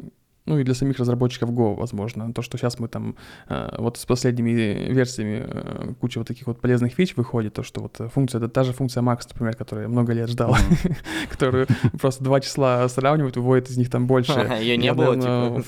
[0.46, 2.32] ну и для самих разработчиков Go, возможно.
[2.32, 3.16] То, что сейчас мы там
[3.48, 4.50] э, вот с последними
[4.92, 8.62] версиями э, куча вот таких вот полезных фич выходит, то, что вот функция, это та
[8.62, 10.54] же функция Max, например, которую я много лет ждал,
[11.30, 11.66] которую
[11.98, 14.32] просто два числа сравнивают, выводит из них там больше.
[14.60, 15.62] Ее не было, типа?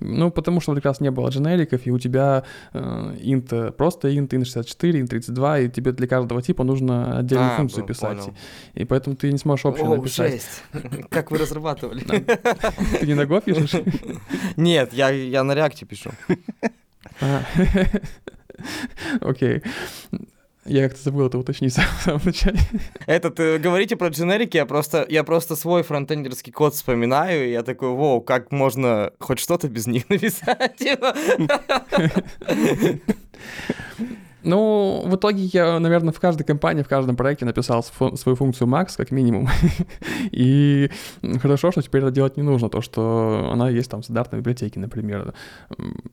[0.00, 4.28] Ну, потому что вот как раз не было дженериков, и у тебя int просто int,
[4.28, 8.28] int 64, int 32, и тебе для каждого типа нужно отдельную а, функцию писать.
[8.74, 10.42] И поэтому ты не сможешь общую написать.
[11.10, 12.00] Как вы разрабатывали?
[12.00, 13.82] Ты не на Go пишешь?
[14.56, 16.10] Нет, я, я на реакте пишу.
[17.20, 17.42] А.
[19.20, 19.62] Окей.
[20.66, 22.58] Я как-то забыл это уточнить в самом начале.
[23.06, 27.62] Этот, э, говорите про дженерики, я просто, я просто свой фронтендерский код вспоминаю, и я
[27.62, 30.80] такой, воу, как можно хоть что-то без них написать?
[34.42, 38.96] Ну, в итоге я, наверное, в каждой компании, в каждом проекте написал свою функцию Max,
[38.96, 39.48] как минимум.
[40.30, 40.90] И
[41.40, 44.80] хорошо, что теперь это делать не нужно, то, что она есть там в стандартной библиотеке,
[44.80, 45.34] например.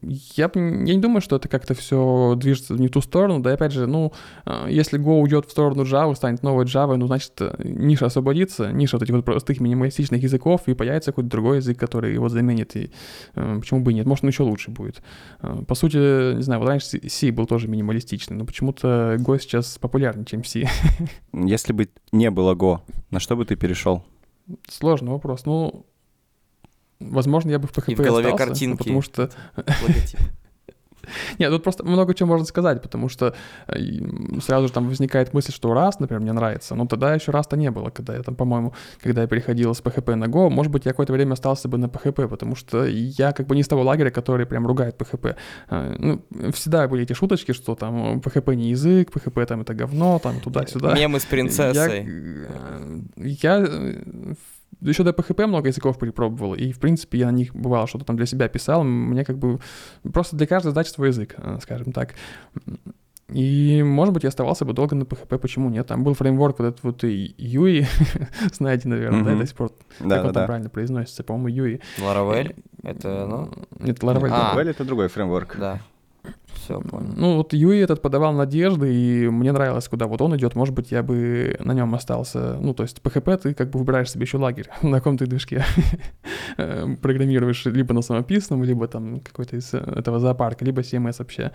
[0.01, 3.39] Я, я не думаю, что это как-то все движется не в ту сторону.
[3.39, 4.13] Да, и опять же, ну,
[4.45, 8.97] а, если Go уйдет в сторону Java, станет новой Java, ну, значит, ниша освободится, ниша
[8.97, 12.75] вот этих вот простых минималистичных языков, и появится какой-то другой язык, который его заменит.
[12.75, 12.91] И
[13.35, 14.05] э, почему бы и нет?
[14.05, 15.01] Может, он еще лучше будет.
[15.41, 19.77] Э, по сути, не знаю, вот раньше C был тоже минималистичный, но почему-то Go сейчас
[19.77, 20.67] популярнее, чем C.
[21.33, 24.03] Если бы не было Go, на что бы ты перешел?
[24.69, 25.45] Сложный вопрос.
[25.45, 25.85] Ну,
[26.99, 28.77] возможно, я бы в PHP И в голове остался, картинки.
[28.77, 29.29] Потому что...
[31.39, 33.33] Нет, тут просто много чего можно сказать, потому что
[33.67, 33.79] э,
[34.41, 37.71] сразу же там возникает мысль, что раз, например, мне нравится, но тогда еще раз-то не
[37.71, 40.91] было, когда я там, по-моему, когда я переходил с PHP на Go, может быть, я
[40.91, 44.09] какое-то время остался бы на PHP, потому что я как бы не с того лагеря,
[44.09, 45.35] который прям ругает PHP.
[45.69, 50.19] Э, ну, всегда были эти шуточки, что там PHP не язык, PHP там это говно,
[50.19, 50.93] там туда-сюда.
[50.93, 52.07] Мемы с принцессой.
[53.17, 53.67] Я, я
[54.81, 58.15] еще до PHP много языков перепробовал, и, в принципе, я на них, бывало, что-то там
[58.17, 59.59] для себя писал, мне как бы
[60.13, 62.15] просто для каждой задачи свой язык, э, скажем так.
[63.29, 65.87] И, может быть, я оставался бы долго на PHP, почему нет?
[65.87, 67.85] Там был фреймворк вот этот вот UI,
[68.53, 69.33] знаете, наверное, mm-hmm.
[69.33, 71.81] да, до сих пор, да, как да, он там правильно произносится, по-моему, UI.
[71.99, 72.55] Laravel?
[72.83, 73.51] Это, ну?
[73.79, 74.29] Нет, Laravel.
[74.31, 75.57] А, Laravel— это другой фреймворк.
[75.59, 75.81] Да.
[76.67, 77.13] Все, понял.
[77.15, 80.55] Ну, вот Юи этот подавал надежды, и мне нравилось, куда вот он идет.
[80.55, 82.57] Может быть, я бы на нем остался.
[82.59, 85.63] Ну, то есть PHP ты как бы выбираешь себе еще лагерь, на каком ты движке
[86.57, 91.51] э, программируешь либо на самописном, либо там какой-то из этого зоопарка, либо CMS вообще.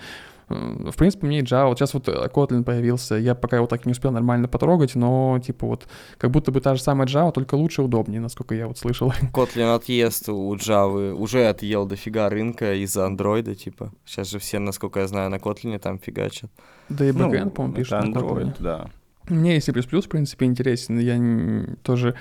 [0.48, 3.84] В принципе, мне и Java, вот сейчас вот э, Kotlin появился, я пока его так
[3.84, 5.86] и не успел нормально потрогать, но типа вот
[6.18, 9.12] как будто бы та же самая Java, только лучше и удобнее, насколько я вот слышал.
[9.32, 13.92] Kotlin отъест у Java, уже отъел дофига рынка из-за андроида, типа.
[14.04, 16.50] Сейчас же все, насколько я знаю, на Kotlin там фигачат.
[16.88, 18.90] Да и backend, ну, по-моему, пишут на Android, да.
[19.28, 20.98] Мне C++, в принципе, интересен.
[20.98, 22.14] Я тоже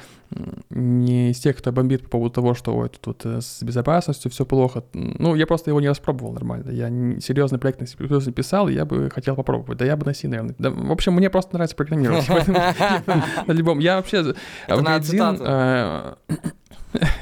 [0.70, 4.32] не из тех, кто бомбит по поводу того, что ой, тут, тут э, с безопасностью
[4.32, 4.84] все плохо.
[4.94, 6.72] Ну, я просто его не распробовал нормально.
[6.72, 6.90] Я
[7.20, 9.78] серьезный проект на C++ написал, и я бы хотел попробовать.
[9.78, 10.56] Да я бы на C, наверное.
[10.58, 12.28] Да, в общем, мне просто нравится программировать.
[13.48, 13.80] На любом.
[13.80, 14.34] Я вообще...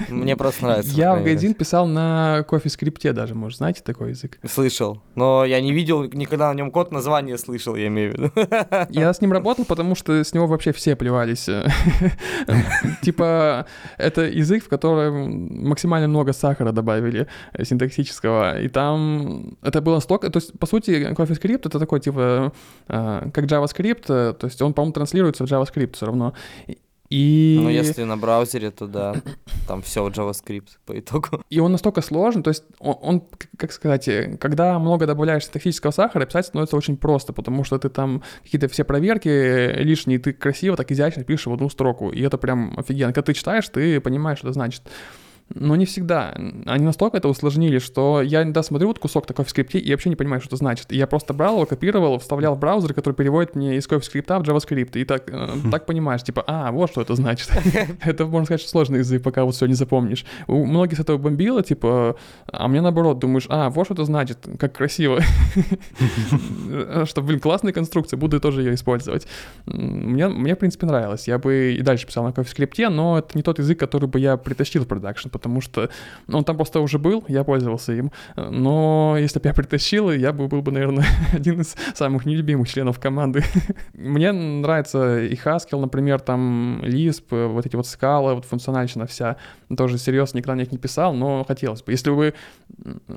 [0.10, 0.92] Мне просто нравится.
[0.92, 4.40] Я в Гайдин писал на кофе скрипте даже, может, знаете такой язык?
[4.44, 8.32] Слышал, но я не видел никогда на нем код, название слышал, я имею в виду.
[8.90, 11.48] Я с ним работал, потому что с него вообще все плевались.
[13.02, 13.66] Типа,
[13.98, 17.28] это язык, в котором максимально много сахара добавили
[17.62, 20.30] синтаксического, и там это было столько...
[20.30, 22.54] То есть, по сути, CoffeeScript— это такой, типа,
[22.88, 26.34] э, как JavaScript, то есть он, по-моему, транслируется в JavaScript все равно.
[27.10, 27.58] И...
[27.60, 29.16] Ну, если на браузере, то да,
[29.68, 31.44] там все JavaScript по итогу.
[31.50, 33.24] И он настолько сложен, то есть он, он,
[33.58, 34.08] как сказать,
[34.40, 38.84] когда много добавляешь синтаксического сахара, писать становится очень просто, потому что ты там какие-то все
[38.84, 39.28] проверки
[39.82, 43.12] лишние, ты красиво, так изящно пишешь в одну строку, и это прям офигенно.
[43.12, 44.84] Когда ты читаешь, ты понимаешь, что это значит.
[45.56, 46.36] Но не всегда.
[46.66, 50.10] Они настолько это усложнили, что я иногда смотрю вот кусок такой в скрипте и вообще
[50.10, 50.92] не понимаю, что это значит.
[50.92, 54.44] И я просто брал его, копировал, вставлял в браузер, который переводит мне из скрипта в
[54.44, 55.00] JavaScript.
[55.00, 57.50] И так, э, так понимаешь, типа, а, вот что это значит.
[58.04, 60.24] это, можно сказать, сложный язык, пока вот все не запомнишь.
[60.48, 62.16] У многих с этого бомбило, типа,
[62.48, 65.20] а мне наоборот, думаешь, а, вот что это значит, как красиво.
[67.06, 69.26] что, блин, классная конструкция, буду тоже ее использовать.
[69.66, 71.28] Мне, мне, в принципе, нравилось.
[71.28, 74.38] Я бы и дальше писал на скрипте, но это не тот язык, который бы я
[74.38, 75.90] притащил в продакшн, потому что
[76.28, 78.12] ну, он там просто уже был, я пользовался им.
[78.36, 83.00] Но если бы я притащил, я бы был бы, наверное, один из самых нелюбимых членов
[83.00, 83.44] команды.
[83.94, 89.38] Мне нравится и Haskell, например, там Lisp, вот эти вот скалы, вот функциональщина вся.
[89.76, 91.92] Тоже серьезно никогда на них не писал, но хотелось бы.
[91.92, 92.34] Если бы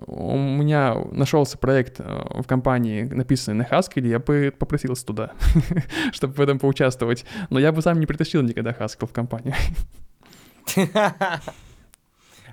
[0.06, 5.32] у меня нашелся проект э, в компании, написанный на Haskell, я бы попросился туда,
[6.12, 7.24] чтобы в этом поучаствовать.
[7.50, 9.54] Но я бы сам не притащил никогда Haskell в компанию.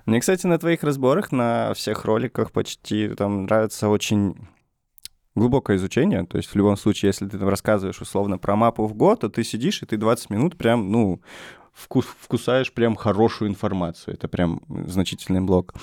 [0.05, 4.35] Мне, кстати, на твоих разборах, на всех роликах почти там нравится очень
[5.35, 6.25] глубокое изучение.
[6.25, 9.29] То есть в любом случае, если ты там рассказываешь условно про мапу в год, то
[9.29, 11.21] ты сидишь и ты 20 минут прям, ну,
[11.79, 14.13] вкус, вкусаешь прям хорошую информацию.
[14.13, 15.73] Это прям значительный блок.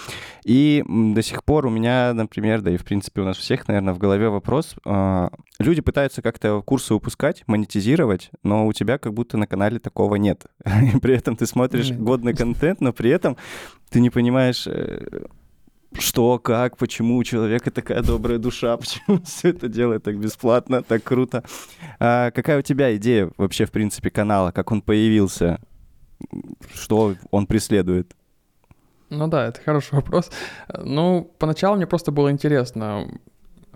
[0.44, 3.94] И до сих пор у меня, например, да и в принципе у нас всех, наверное,
[3.94, 4.74] в голове вопрос.
[4.84, 5.28] Э,
[5.59, 10.44] люди пытаются как-то курсы выпускать, монетизировать, но у тебя как будто на канале такого нет.
[11.03, 13.36] при этом ты смотришь годный контент, но при этом
[13.90, 15.26] ты не понимаешь э,
[15.99, 21.03] что, как, почему у человека такая добрая душа, почему все это делает так бесплатно, так
[21.03, 21.44] круто.
[21.99, 25.61] А какая у тебя идея вообще, в принципе, канала, как он появился?
[26.74, 28.14] Что он преследует?
[29.10, 30.30] Ну да, это хороший вопрос.
[30.76, 33.08] Ну, поначалу мне просто было интересно.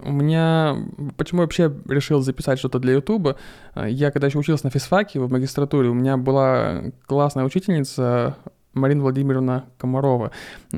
[0.02, 0.76] У меня...
[1.16, 3.36] Почему я вообще решил записать что-то для Ютуба?
[3.76, 8.36] Я когда еще учился на физфаке в магистратуре, у меня была классная учительница
[8.72, 10.30] Марина Владимировна Комарова.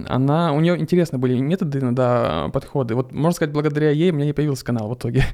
[0.07, 2.95] Она, у нее интересно были методы, иногда подходы.
[2.95, 5.25] Вот, можно сказать, благодаря ей у меня не появился канал в итоге.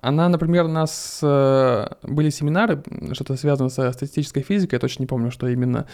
[0.00, 5.06] Она, например, у нас э, были семинары, что-то связано со статистической физикой, я точно не
[5.06, 5.86] помню, что именно.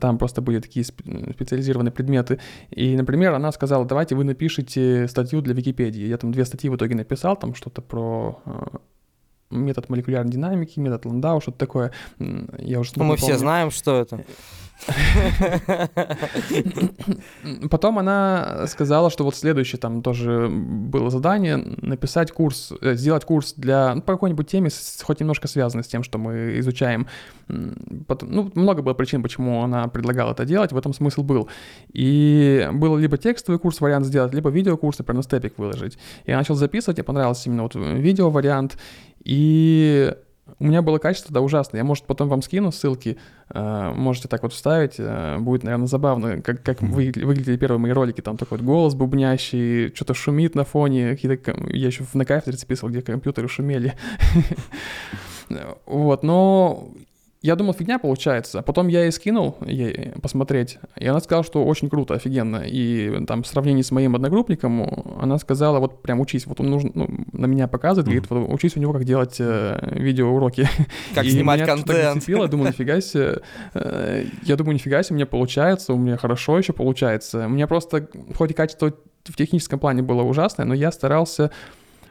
[0.00, 2.40] Там просто были такие специализированные предметы.
[2.70, 6.06] И, например, она сказала, давайте вы напишите статью для Википедии.
[6.06, 8.50] Я там две статьи в итоге написал, там что-то про э,
[9.50, 11.92] метод молекулярной динамики, метод Ландау, что-то такое.
[12.18, 13.22] Я уже ну, Мы помню.
[13.22, 14.24] все знаем, что это.
[17.70, 23.54] Потом она сказала, что вот следующее там тоже было задание написать курс, э, сделать курс
[23.54, 24.70] для ну, по какой-нибудь теме,
[25.02, 27.06] хоть немножко связанной с тем, что мы изучаем.
[28.06, 31.48] Потом, ну, много было причин, почему она предлагала это делать, в этом смысл был.
[31.92, 35.98] И был либо текстовый курс вариант сделать, либо видеокурсы про степик выложить.
[36.26, 38.78] Я начал записывать, мне понравился именно вот видео вариант.
[39.24, 40.14] И
[40.58, 41.80] у меня было качество, да, ужасное.
[41.80, 43.18] Я, может, потом вам скину ссылки,
[43.50, 44.94] э, можете так вот вставить.
[44.98, 48.20] Э, будет, наверное, забавно, как, как вы, выглядели первые мои ролики.
[48.20, 51.10] Там такой вот голос бубнящий, что-то шумит на фоне.
[51.10, 51.52] Какие-то...
[51.68, 53.94] Я еще на кафедре записывал, где компьютеры шумели.
[55.86, 56.88] Вот, но
[57.46, 58.60] я думал, фигня получается.
[58.62, 62.62] Потом я ей скинул ей посмотреть, и она сказала, что очень круто, офигенно.
[62.66, 66.90] И там в сравнении с моим одногруппником, она сказала, вот прям учись, вот он нужно,
[66.94, 68.28] ну, на меня показывает, mm-hmm.
[68.28, 70.68] говорит, вот учись у него, как делать э, видеоуроки.
[71.14, 72.28] Как и снимать меня контент.
[72.28, 73.40] Я думаю, нифига себе.
[73.74, 77.46] Э, я думаю, нифига себе, мне получается, у меня хорошо еще получается.
[77.46, 78.92] У меня просто, хоть и качество
[79.24, 81.52] в техническом плане было ужасное, но я старался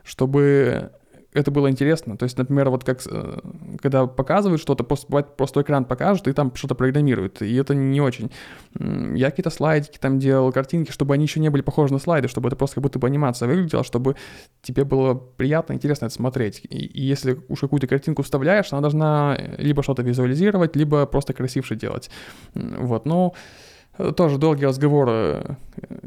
[0.05, 0.91] чтобы
[1.36, 2.17] это было интересно.
[2.17, 3.39] То есть, например, вот как э,
[3.81, 8.01] когда показывают что-то, просто, бывает, просто экран покажут, и там что-то программируют, и это не
[8.01, 8.31] очень.
[8.73, 12.47] Я какие-то слайдики там делал, картинки, чтобы они еще не были похожи на слайды, чтобы
[12.47, 14.15] это просто как будто бы анимация выглядела, чтобы
[14.61, 16.61] тебе было приятно, интересно это смотреть.
[16.69, 22.09] И, если уж какую-то картинку вставляешь, она должна либо что-то визуализировать, либо просто красивше делать.
[22.53, 23.33] Вот, ну...
[23.97, 25.55] Но тоже долгий разговор, э,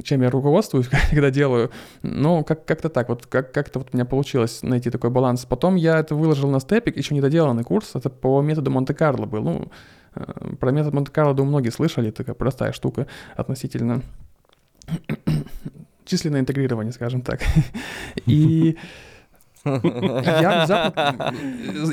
[0.02, 1.70] чем я руководствуюсь, когда делаю.
[2.02, 5.44] Но как- как-то так, вот как- как-то вот у меня получилось найти такой баланс.
[5.46, 9.42] Потом я это выложил на степик, еще недоделанный курс, это по методу Монте-Карло был.
[9.42, 9.68] Ну,
[10.14, 14.02] э, про метод Монте-Карло, думаю, многие слышали, такая простая штука относительно
[16.04, 17.40] численное интегрирование, скажем так.
[18.26, 18.76] И
[19.64, 21.34] я внезапно...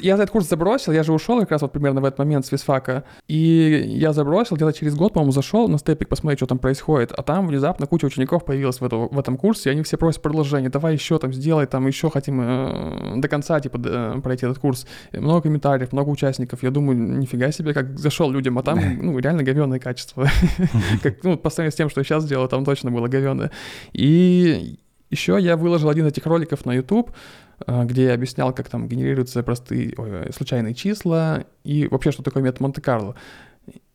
[0.02, 2.50] Я этот курс забросил, я же ушел как раз вот примерно в этот момент с
[2.50, 3.04] физфака.
[3.28, 7.12] И я забросил, где-то через год, по-моему, зашел на степик посмотреть, что там происходит.
[7.12, 10.22] А там внезапно куча учеников появилась в, эту, в этом курсе, и они все просят
[10.22, 10.70] продолжение.
[10.70, 14.86] Давай еще там сделай, там еще хотим э, до конца, типа, э, пройти этот курс.
[15.12, 16.64] Много комментариев, много участников.
[16.64, 20.28] Я думаю, нифига себе, как зашел людям, а там, ну, реально говенное качество.
[21.04, 23.52] как, ну, по сравнению с тем, что я сейчас делаю, там точно было говенное.
[23.94, 24.78] И
[25.10, 27.12] еще я выложил один из этих роликов на YouTube,
[27.66, 32.60] где я объяснял, как там генерируются простые, ой, случайные числа и вообще, что такое метод
[32.62, 33.16] Монте-Карло.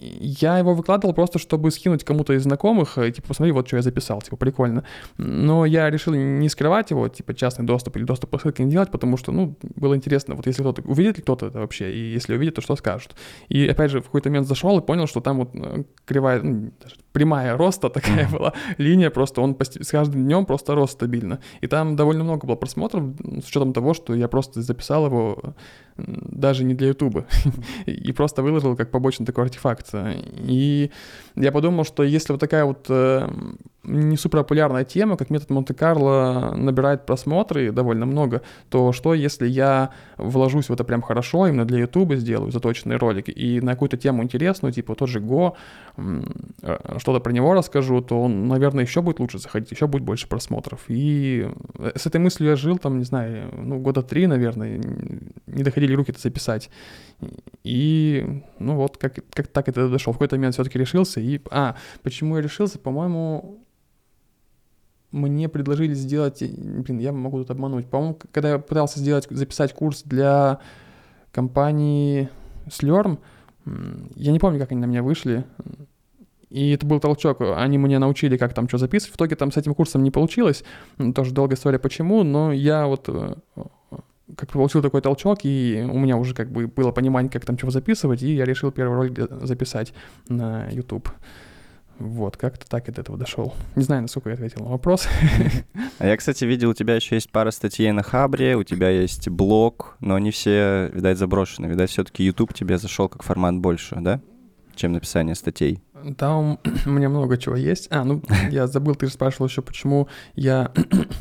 [0.01, 3.83] Я его выкладывал просто, чтобы скинуть кому-то из знакомых, и, типа, посмотри, вот что я
[3.83, 4.85] записал, типа, прикольно.
[5.19, 8.91] Но я решил не скрывать его, типа, частный доступ или доступ по ссылке не делать,
[8.91, 12.35] потому что, ну, было интересно, вот если кто-то, увидит ли кто-то это вообще, и если
[12.35, 13.15] увидит, то что скажут.
[13.49, 16.73] И, опять же, в какой-то момент зашел и понял, что там вот э, кривая, ну,
[17.13, 18.39] прямая роста такая mm-hmm.
[18.39, 21.41] была, линия просто, он с каждым днем просто рос стабильно.
[21.61, 23.05] И там довольно много было просмотров,
[23.45, 25.55] с учетом того, что я просто записал его
[25.97, 27.27] даже не для Ютуба,
[27.87, 29.90] и просто выложил как побочный такой артефакт.
[30.47, 30.91] И
[31.37, 33.29] я подумал, что если вот такая вот э,
[33.85, 39.91] не супер популярная тема, как метод Монте-Карло набирает просмотры довольно много, то что если я
[40.17, 44.23] вложусь в это прям хорошо, именно для Ютуба сделаю заточенный ролик, и на какую-то тему
[44.23, 45.57] интересную, типа тот же Го,
[45.97, 46.21] э,
[46.99, 50.85] что-то про него расскажу, то он, наверное, еще будет лучше заходить, еще будет больше просмотров.
[50.89, 51.49] И
[51.95, 54.81] с этой мыслью я жил там, не знаю, ну, года три, наверное,
[55.47, 56.71] не доходили руки это записать.
[57.65, 60.13] И, ну вот, как, как так это дошел.
[60.13, 61.20] В какой-то момент все-таки решился.
[61.21, 62.79] И, а, почему я решился?
[62.79, 63.65] По-моему,
[65.13, 67.87] мне предложили сделать, блин, я могу тут обмануть.
[67.87, 70.61] По-моему, когда я пытался сделать, записать курс для
[71.33, 72.29] компании
[72.67, 73.19] Slurm,
[74.15, 75.45] я не помню, как они на меня вышли.
[76.49, 77.41] И это был толчок.
[77.41, 79.13] Они меня научили, как там что записывать.
[79.13, 80.65] В итоге там с этим курсом не получилось.
[81.15, 82.25] Тоже долгая история, почему.
[82.25, 83.35] Но я вот э,
[84.37, 87.71] как получил такой толчок, и у меня уже как бы было понимание, как там чего
[87.71, 89.93] записывать, и я решил первый ролик записать
[90.29, 91.09] на YouTube.
[92.01, 93.55] Вот, как-то так до этого дошел.
[93.77, 95.07] Не знаю, насколько я ответил на вопрос.
[95.99, 99.29] А я, кстати, видел, у тебя еще есть пара статей на Хабре, у тебя есть
[99.29, 101.67] блог, но они все, видать, заброшены.
[101.67, 104.23] Видать, все-таки YouTube тебе зашел как формат больше, да?
[104.75, 105.83] Чем написание статей.
[106.17, 107.89] Там у меня много чего есть.
[107.91, 110.73] А, ну, я забыл, ты же спрашивал еще, почему я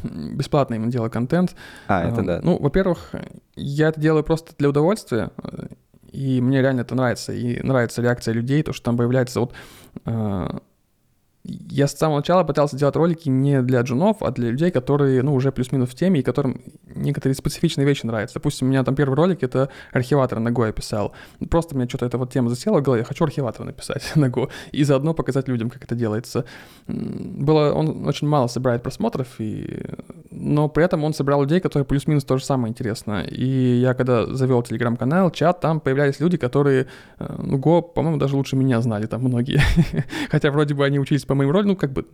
[0.04, 1.56] бесплатно им делаю контент.
[1.88, 2.40] А, это да.
[2.44, 3.12] Ну, во-первых,
[3.56, 5.32] я это делаю просто для удовольствия,
[6.12, 7.34] и мне реально это нравится.
[7.34, 9.54] И нравится реакция людей, то, что там появляется вот
[10.06, 10.62] а,
[11.46, 15.34] я с самого начала пытался делать ролики не для джунов, а для людей, которые, ну,
[15.34, 16.62] уже плюс-минус в теме, и которым
[16.94, 18.36] некоторые специфичные вещи нравятся.
[18.36, 21.14] Допустим, у меня там первый ролик— это архиватор на Go я писал.
[21.50, 24.50] Просто мне что-то эта вот тема засела в голове, я хочу архиватор написать на Go,
[24.72, 26.44] и заодно показать людям, как это делается.
[26.88, 29.82] Было, он очень мало собирает просмотров, и...
[30.32, 33.24] но при этом он собрал людей, которые плюс-минус то же самое интересно.
[33.24, 36.88] И я когда завел телеграм-канал, чат, там появлялись люди, которые,
[37.18, 39.62] э, ну, Go, по-моему, даже лучше меня знали там многие.
[40.30, 42.08] Хотя вроде бы они учились по моим роликам, ну, как бы,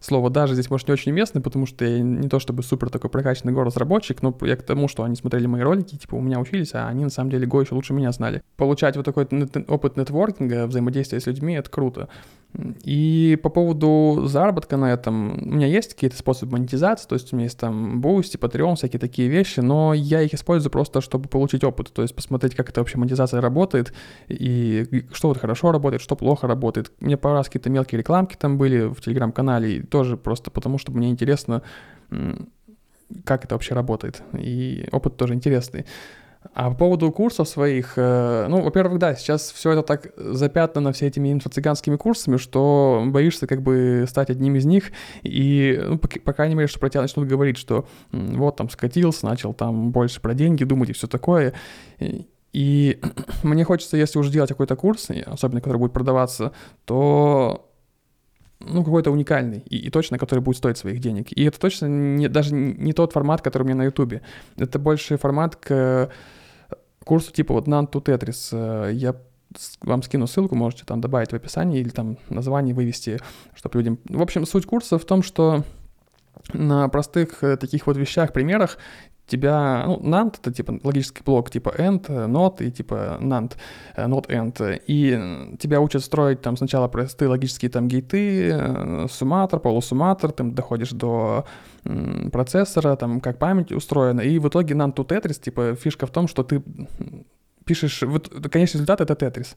[0.00, 3.08] слово «даже» здесь, может, не очень уместно, потому что я не то чтобы супер такой
[3.08, 6.74] прокачанный го-разработчик, но я к тому, что они смотрели мои ролики, типа, у меня учились,
[6.74, 8.42] а они, на самом деле, Go еще лучше меня знали.
[8.56, 9.28] Получать вот такой
[9.68, 12.08] опыт нетворкинга, взаимодействия с людьми— это круто.
[12.82, 17.36] И по поводу заработка на этом, у меня есть какие-то способы монетизации, то есть у
[17.36, 21.62] меня есть там Boosty, Patreon, всякие такие вещи, но я их использую просто, чтобы получить
[21.62, 23.92] опыт, то есть посмотреть, как это вообще монетизация работает,
[24.28, 26.90] и что вот хорошо работает, что плохо работает.
[27.00, 31.10] Мне пару раз какие-то мелкие рекламки там были в Телеграм-канале, тоже просто потому, что мне
[31.10, 31.62] интересно,
[33.24, 35.84] как это вообще работает, и опыт тоже интересный.
[36.54, 41.08] А по поводу курсов своих, э, ну, во-первых, да, сейчас все это так запятнано все
[41.08, 44.92] этими инфо-цыганскими курсами, что боишься как бы стать одним из них,
[45.22, 49.26] и, ну, по, по крайней мере, что про тебя начнут говорить, что вот там скатился,
[49.26, 51.54] начал там больше про деньги думать и все такое.
[52.52, 53.00] И
[53.42, 56.52] мне хочется, если уже делать какой-то курс, особенно который будет продаваться,
[56.84, 57.67] то
[58.60, 61.32] ну, какой-то уникальный и, и точно, который будет стоить своих денег.
[61.32, 64.22] И это точно не, даже не тот формат, который у меня на Ютубе.
[64.56, 66.10] Это больше формат к
[67.04, 68.92] курсу типа вот None to Tetris.
[68.92, 69.16] Я
[69.80, 73.18] вам скину ссылку, можете там добавить в описании или там название вывести,
[73.54, 73.98] чтобы людям...
[74.08, 75.64] В общем, суть курса в том, что
[76.52, 78.78] на простых э, таких вот вещах, примерах
[79.28, 83.52] тебя, ну, NAND это типа логический блок типа AND, NOT и типа NAND,
[83.96, 89.60] э, NOT AND, и тебя учат строить там сначала простые логические там гейты, э, сумматор,
[89.60, 91.44] полусумматор, ты доходишь до
[92.32, 96.26] процессора, там как память устроена, и в итоге NAND to Tetris, типа фишка в том,
[96.28, 96.62] что ты
[97.64, 99.56] пишешь, вот, конечный результат это Tetris,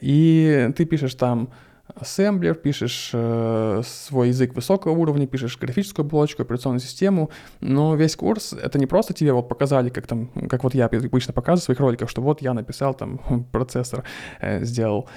[0.00, 1.50] и ты пишешь там
[1.94, 7.30] ассемблер, пишешь э, свой язык высокого уровня, пишешь графическую оболочку, операционную систему,
[7.60, 11.32] но весь курс— это не просто тебе вот показали, как там, как вот я обычно
[11.32, 13.18] показываю в своих роликах, что вот я написал там
[13.52, 14.04] процессор,
[14.40, 15.08] э, сделал,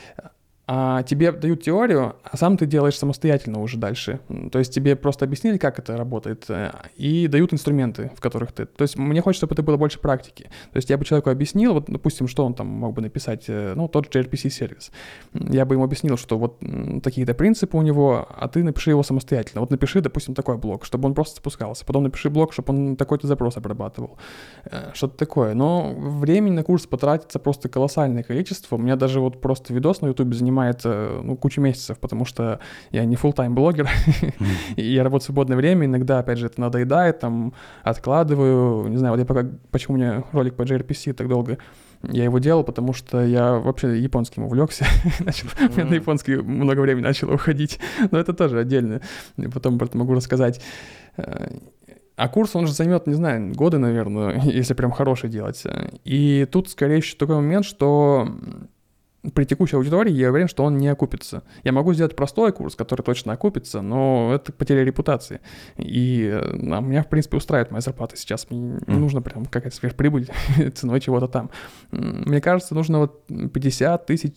[0.68, 4.20] а тебе дают теорию, а сам ты делаешь самостоятельно уже дальше.
[4.52, 8.66] То есть тебе просто объяснили, как это работает, э, и дают инструменты, в которых ты...
[8.66, 10.50] То есть мне хочется, чтобы это было больше практики.
[10.72, 13.74] То есть я бы человеку объяснил, вот, допустим, что он там мог бы написать, э,
[13.76, 14.92] ну, тот же gRPC-сервис.
[15.34, 16.60] Я бы ему объяснил, что вот
[17.04, 19.62] такие-то принципы у него, а ты напиши его самостоятельно.
[19.62, 21.86] Вот напиши, допустим, такой блок, чтобы он просто спускался.
[21.86, 24.18] Потом напиши блок, чтобы он такой-то запрос обрабатывал.
[24.66, 25.54] Э, что-то такое.
[25.54, 28.78] Но времени на курс потратится просто колоссальное количество.
[28.78, 32.26] У меня даже вот просто видос на YouTube занимает занимает э, ну, кучу месяцев, потому
[32.26, 32.60] что
[32.92, 33.90] я не full тайм блогер,
[34.76, 37.54] и я работаю в свободное время, иногда, опять же, это надоедает, там,
[37.84, 41.58] откладываю, не знаю, вот я пока, почему у меня ролик по JRPC так долго
[42.04, 44.86] я его делал, потому что я вообще японским увлекся.
[45.22, 45.72] начал, mm-hmm.
[45.72, 47.80] У меня на японский много времени начало уходить.
[48.12, 49.02] Но это тоже отдельно.
[49.38, 50.62] Я потом про это могу рассказать.
[51.18, 51.48] Э,
[52.16, 55.64] а курс, он же займет, не знаю, годы, наверное, если прям хороший делать.
[56.04, 58.30] И тут скорее еще такой момент, что
[59.34, 61.44] при текущей аудитории я уверен, что он не окупится.
[61.64, 65.42] Я могу сделать простой курс, который точно окупится, но это потеря репутации.
[65.78, 68.50] И а меня, в принципе, устраивает моя зарплата сейчас.
[68.50, 70.30] Мне не нужно прям какая-то сверхприбыль
[70.76, 71.50] ценой чего-то там.
[71.92, 74.34] Мне кажется, нужно вот 50 тысяч,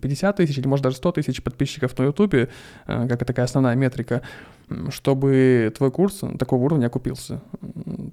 [0.00, 2.48] 50 тысяч или, может, даже 100 тысяч подписчиков на Ютубе,
[2.86, 4.22] как такая основная метрика,
[4.90, 7.42] чтобы твой курс такого уровня окупился.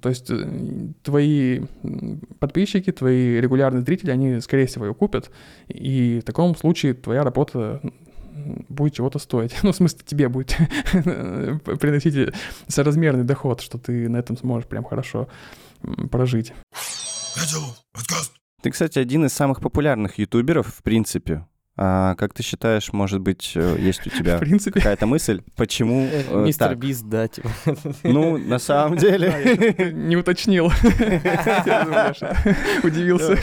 [0.02, 1.62] То есть э, твои
[2.38, 5.30] подписчики, твои регулярные зрители, они, скорее всего, его купят,
[5.68, 7.80] и в таком случае твоя работа
[8.68, 9.54] будет чего-то стоить.
[9.62, 10.56] Ну, в смысле, тебе будет
[10.92, 12.34] приносить
[12.66, 15.28] соразмерный доход, что ты на этом сможешь прям хорошо
[16.10, 16.52] прожить.
[18.62, 21.46] Ты, кстати, один из самых популярных ютуберов, в принципе.
[21.80, 26.74] А как ты считаешь, может быть, э, есть у тебя какая-то мысль, почему э, Мистер
[26.74, 27.50] Бист, да, типа.
[28.02, 29.92] Ну, на самом деле...
[29.92, 30.72] Не уточнил.
[32.82, 33.38] Удивился.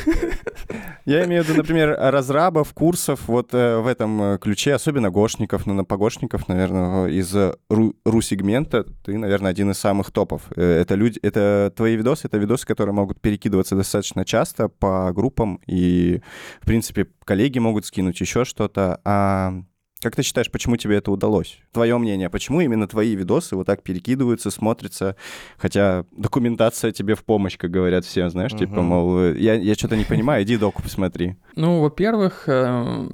[1.06, 5.74] Я имею в виду, например, разрабов, курсов вот э, в этом ключе, особенно гошников, ну,
[5.74, 7.34] на погошников, наверное, из
[7.70, 10.52] ру-сегмента ты, наверное, один из самых топов.
[10.58, 16.20] Это люди, это твои видосы, это видосы, которые могут перекидываться достаточно часто по группам, и,
[16.62, 19.00] в принципе, коллеги могут скинуть еще что-то.
[19.06, 19.54] А
[20.02, 21.58] как ты считаешь, почему тебе это удалось?
[21.72, 25.16] Твое мнение, почему именно твои видосы вот так перекидываются, смотрятся,
[25.58, 28.60] хотя документация тебе в помощь, как говорят все, знаешь, uh-huh.
[28.60, 31.38] типа, мол, я, я что-то не понимаю, иди доку посмотри.
[31.56, 33.10] Ну, во-первых, э,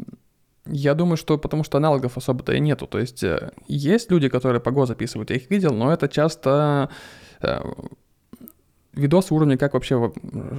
[0.65, 2.87] я думаю, что потому что аналогов особо-то и нету.
[2.87, 6.89] То есть э, есть люди, которые по ГО записывают, я их видел, но это часто
[8.93, 10.11] э, видосы уровня, как вообще,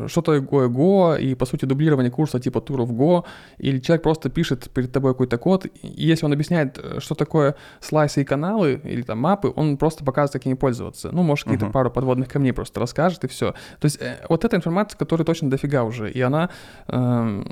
[0.07, 3.25] что такое Go, и, по сути, дублирование курса типа туров Go,
[3.59, 8.23] или человек просто пишет перед тобой какой-то код, и если он объясняет, что такое слайсы
[8.23, 11.11] и каналы, или там мапы, он просто показывает, как ими пользоваться.
[11.13, 11.73] Ну, может, какие-то uh-huh.
[11.73, 13.53] пару подводных камней просто расскажет, и все.
[13.81, 16.51] То есть э, вот эта информация, которая точно дофига уже, и она...
[16.89, 17.43] Э,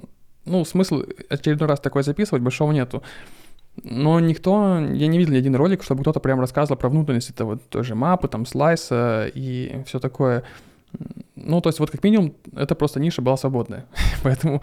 [0.46, 3.02] ну, смысл очередной раз такое записывать большого нету.
[3.82, 7.56] Но никто, я не видел ни один ролик, чтобы кто-то прям рассказывал про внутренность этого
[7.56, 10.42] той же мапы, там, слайса и все такое.
[10.98, 11.29] Hmm.
[11.42, 13.86] Ну, то есть вот как минимум это просто ниша была свободная,
[14.22, 14.62] поэтому,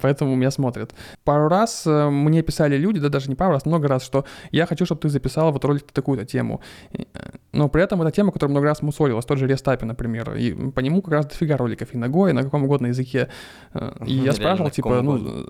[0.00, 0.94] поэтому меня смотрят.
[1.24, 4.66] Пару раз э, мне писали люди, да даже не пару раз, много раз, что я
[4.66, 6.60] хочу, чтобы ты записал вот ролик такую-то тему.
[6.92, 7.04] Э,
[7.52, 10.80] но при этом это тема, которая много раз мусолилась, тот же Рестапи, например, и по
[10.80, 13.28] нему как раз дофига роликов и на Go, и на каком угодно языке.
[13.74, 15.46] Э, и я спрашивал, типа, ну,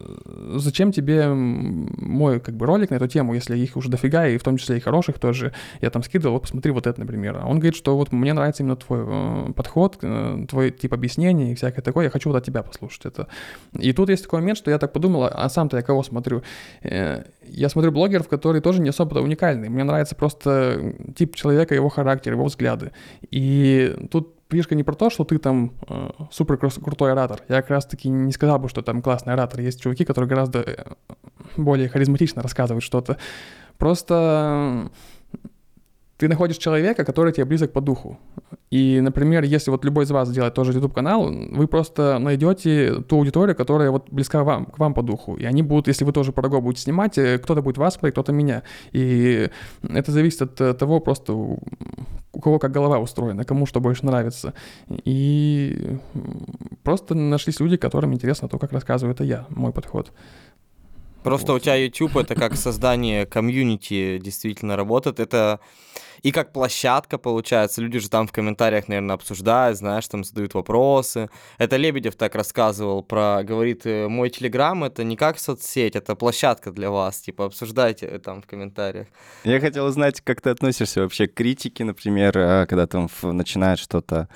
[0.59, 4.43] зачем тебе мой как бы ролик на эту тему, если их уже дофига, и в
[4.43, 7.39] том числе и хороших тоже, я там скидывал, вот посмотри вот это, например.
[7.43, 9.99] А он говорит, что вот мне нравится именно твой подход,
[10.49, 13.27] твой твой тип объяснений и всякое такое, я хочу вот от тебя послушать это.
[13.73, 16.43] И тут есть такой момент, что я так подумал, а сам-то я кого смотрю?
[16.83, 19.71] Э, я смотрю блогеров, которые тоже не особо уникальные.
[19.71, 22.91] Мне нравится просто тип человека, его характер, его взгляды.
[23.31, 27.41] И тут фишка не про то, что ты там э, супер крутой оратор.
[27.49, 29.61] Я как раз таки не сказал бы, что там классный оратор.
[29.61, 30.85] Есть чуваки, которые гораздо э,
[31.57, 33.17] более харизматично рассказывают что-то.
[33.79, 34.91] Просто
[36.21, 38.19] ты находишь человека, который тебе близок по духу.
[38.71, 43.57] И, например, если вот любой из вас сделает тоже YouTube-канал, вы просто найдете ту аудиторию,
[43.57, 45.37] которая вот близка вам, к вам по духу.
[45.37, 48.33] И они будут, если вы тоже про будете снимать, э, кто-то будет вас смотреть, кто-то
[48.33, 48.63] меня.
[48.93, 49.49] И
[49.83, 54.53] это зависит от э, того просто, у кого как голова устроена, кому что больше нравится.
[55.07, 55.97] И
[56.83, 60.13] просто нашлись люди, которым интересно то, как рассказываю это я, мой подход.
[61.23, 61.63] Просто вот.
[61.63, 65.21] у тебя YouTube это как создание комьюнити действительно работает.
[65.21, 65.61] Это
[66.23, 67.81] и как площадка получается.
[67.81, 71.29] Люди же там в комментариях, наверное, обсуждают, знаешь, там задают вопросы.
[71.59, 76.73] Это Лебедев так рассказывал про, говорит, «Э, мой Телеграм это не как соцсеть, это площадка
[76.73, 77.21] для вас.
[77.21, 79.07] Типа обсуждайте там в комментариях.
[79.45, 84.29] Я хотел узнать, как ты относишься вообще к критике, например, а, когда там начинает что-то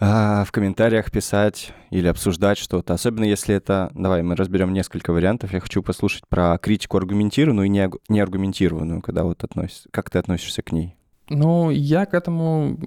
[0.00, 2.94] а, в комментариях писать или обсуждать что-то.
[2.94, 3.90] Особенно если это...
[3.94, 5.52] Давай, мы разберем несколько вариантов.
[5.52, 9.88] Я хочу послушать про критику аргументированную и не, аргументированную, когда вот относишься...
[9.90, 10.94] Как ты относишься к ней?
[11.30, 12.78] Ну, я к этому,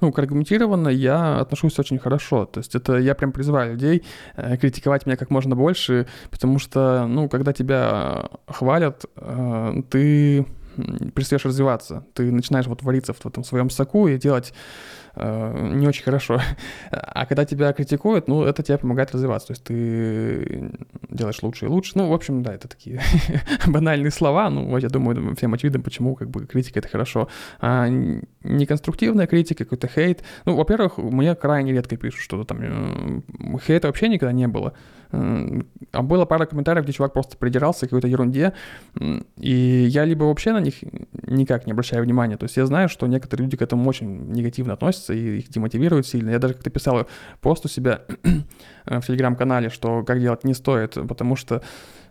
[0.00, 2.46] ну, к аргументированно я отношусь очень хорошо.
[2.46, 4.04] То есть это я прям призываю людей
[4.36, 10.46] э, критиковать меня как можно больше, потому что, ну, когда тебя хвалят, э, ты
[11.14, 12.04] перестаешь развиваться.
[12.14, 14.52] Ты начинаешь вот вариться в этом своем соку и делать
[15.16, 16.40] э, не очень хорошо.
[16.90, 19.48] А когда тебя критикуют, ну, это тебе помогает развиваться.
[19.48, 20.70] То есть ты
[21.08, 21.92] делаешь лучше и лучше.
[21.94, 23.00] Ну, в общем, да, это такие
[23.66, 24.50] банальные слова.
[24.50, 27.28] Ну, я думаю, всем очевидно, почему как бы критика— это хорошо.
[27.60, 27.88] А
[28.42, 30.24] неконструктивная критика, какой-то хейт.
[30.44, 32.58] Ну, во-первых, мне крайне редко пишут что-то там.
[32.60, 34.74] Э, хейта вообще никогда не было.
[35.92, 38.52] А было пара комментариев, где чувак просто придирался к какой-то ерунде,
[39.38, 40.74] и я либо вообще на них
[41.26, 44.72] никак не обращаю внимания, то есть я знаю, что некоторые люди к этому очень негативно
[44.72, 46.30] относятся и их демотивируют сильно.
[46.30, 47.06] Я даже как-то писал
[47.40, 48.02] пост у себя
[48.86, 51.62] в телеграм-канале, что как делать не стоит, потому что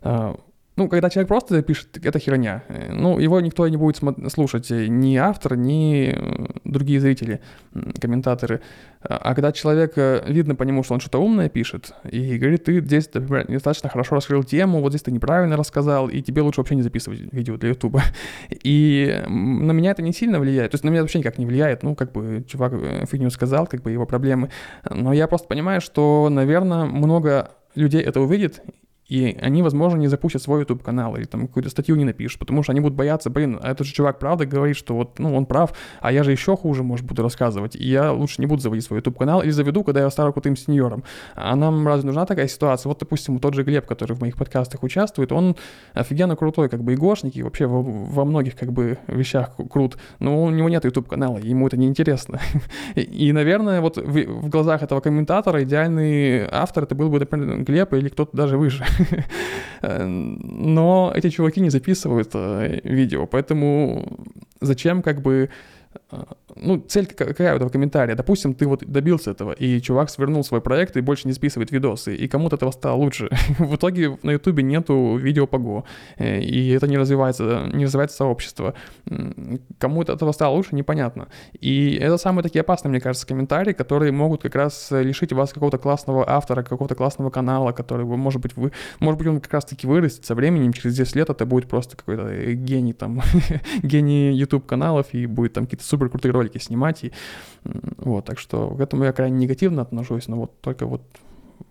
[0.02, 0.40] а,
[0.76, 2.64] ну, когда человек просто пишет, это херня.
[2.68, 4.02] Э, ну, его никто не будет
[4.32, 7.42] слушать, э, ни автор, ни э, другие зрители,
[8.02, 8.62] комментаторы.
[9.02, 9.94] А, а когда человек,
[10.28, 14.16] видно по нему, что он что-то умное пишет, и говорит, ты здесь, например, недостаточно хорошо
[14.16, 17.70] раскрыл тему, вот здесь ты неправильно рассказал, и тебе лучше вообще не записывать видео для
[17.70, 18.02] Ютуба.
[18.64, 21.84] И на меня это не сильно влияет, то есть на меня вообще никак не влияет,
[21.84, 22.74] ну, как бы чувак
[23.12, 24.50] фигню сказал, как бы его проблемы.
[24.90, 28.62] Но я просто понимаю, что, наверное, много людей это увидит,
[29.08, 32.72] и они, возможно, не запустят свой YouTube-канал или там какую-то статью не напишут, потому что
[32.72, 35.74] они будут бояться, блин, а этот же чувак правда говорит, что вот, ну, он прав,
[36.02, 39.00] а я же еще хуже, может, буду рассказывать, и я лучше не буду заводить свой
[39.00, 41.04] YouTube-канал или заведу, когда я стану крутым сеньором.
[41.36, 42.90] А нам разве нужна такая ситуация?
[42.90, 45.56] Вот, допустим, тот же Глеб, который в моих подкастах участвует, он
[45.94, 50.44] офигенно крутой, как бы, игошник, и вообще во, во многих, как бы, вещах крут, но
[50.44, 52.40] у него нет YouTube-канала, ему это неинтересно.
[52.96, 57.94] И, наверное, вот в, в глазах этого комментатора идеальный автор это был бы, например, Глеб
[57.94, 58.86] или кто-то даже выше.
[59.82, 64.28] Но эти чуваки не записывают э, видео, поэтому
[64.62, 65.50] зачем как бы
[66.12, 66.24] э,
[66.56, 68.16] ну, цель какая у этого комментария?
[68.16, 72.16] Допустим, ты вот добился этого, и чувак свернул свой проект и больше не списывает видосы,
[72.16, 73.30] и кому-то этого стало лучше.
[73.60, 75.86] в итоге на ютубе нету видео по
[76.18, 78.74] э, и это не развивается, не развивается сообщество.
[79.78, 81.28] Кому-то этого стало лучше, непонятно.
[81.60, 85.78] И это самые такие опасные, мне кажется, комментарии, которые могут как раз лишить вас какого-то
[85.78, 90.26] классного автора, какого-то классного канала, который, может быть, вы, может быть, он как раз-таки вырастет
[90.26, 93.22] со временем, через 10 лет это будет просто какой-то гений там,
[93.84, 97.04] гений YouTube каналов, и будет там какие-то супер крутые ролики снимать.
[97.04, 97.12] И,
[97.64, 101.02] вот, так что к этому я крайне негативно отношусь, но вот только вот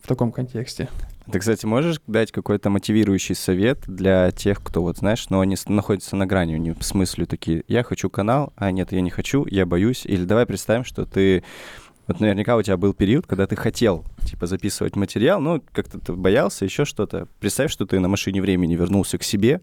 [0.02, 0.88] в таком контексте.
[1.30, 6.16] Ты, кстати, можешь дать какой-то мотивирующий совет для тех, кто, вот, знаешь, но они находятся
[6.16, 9.46] на грани, у них в смысле такие, я хочу канал, а нет, я не хочу,
[9.48, 10.04] я боюсь.
[10.04, 11.44] Или давай представим, что ты
[12.08, 16.12] вот наверняка у тебя был период, когда ты хотел, типа, записывать материал, ну, как-то ты
[16.12, 17.28] боялся, еще что-то.
[17.38, 19.60] Представь, что ты на машине времени вернулся к себе,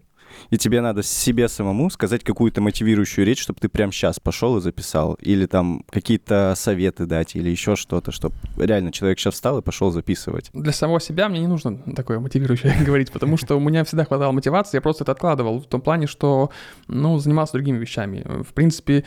[0.50, 4.60] и тебе надо себе самому сказать какую-то мотивирующую речь, чтобы ты прямо сейчас пошел и
[4.60, 9.62] записал, или там какие-то советы дать, или еще что-то, чтобы реально человек сейчас встал и
[9.62, 10.50] пошел записывать.
[10.52, 14.32] Для самого себя мне не нужно такое мотивирующее говорить, потому что у меня всегда хватало
[14.32, 16.50] мотивации, я просто это откладывал в том плане, что,
[16.88, 18.24] ну, занимался другими вещами.
[18.42, 19.04] В принципе,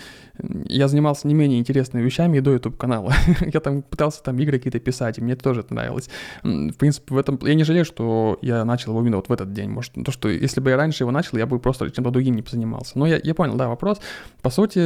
[0.66, 3.14] я занимался не менее интересными вещами и до YouTube-канала.
[3.54, 6.10] я там пытался там игры какие-то писать, и мне это тоже нравилось.
[6.44, 7.40] В принципе, в этом...
[7.42, 9.70] Я не жалею, что я начал его именно вот в этот день.
[9.70, 12.44] Может, то, что если бы я раньше его начал, я бы просто чем-то другим не
[12.50, 12.98] занимался.
[13.00, 14.00] Но я, я понял, да, вопрос.
[14.42, 14.80] По сути,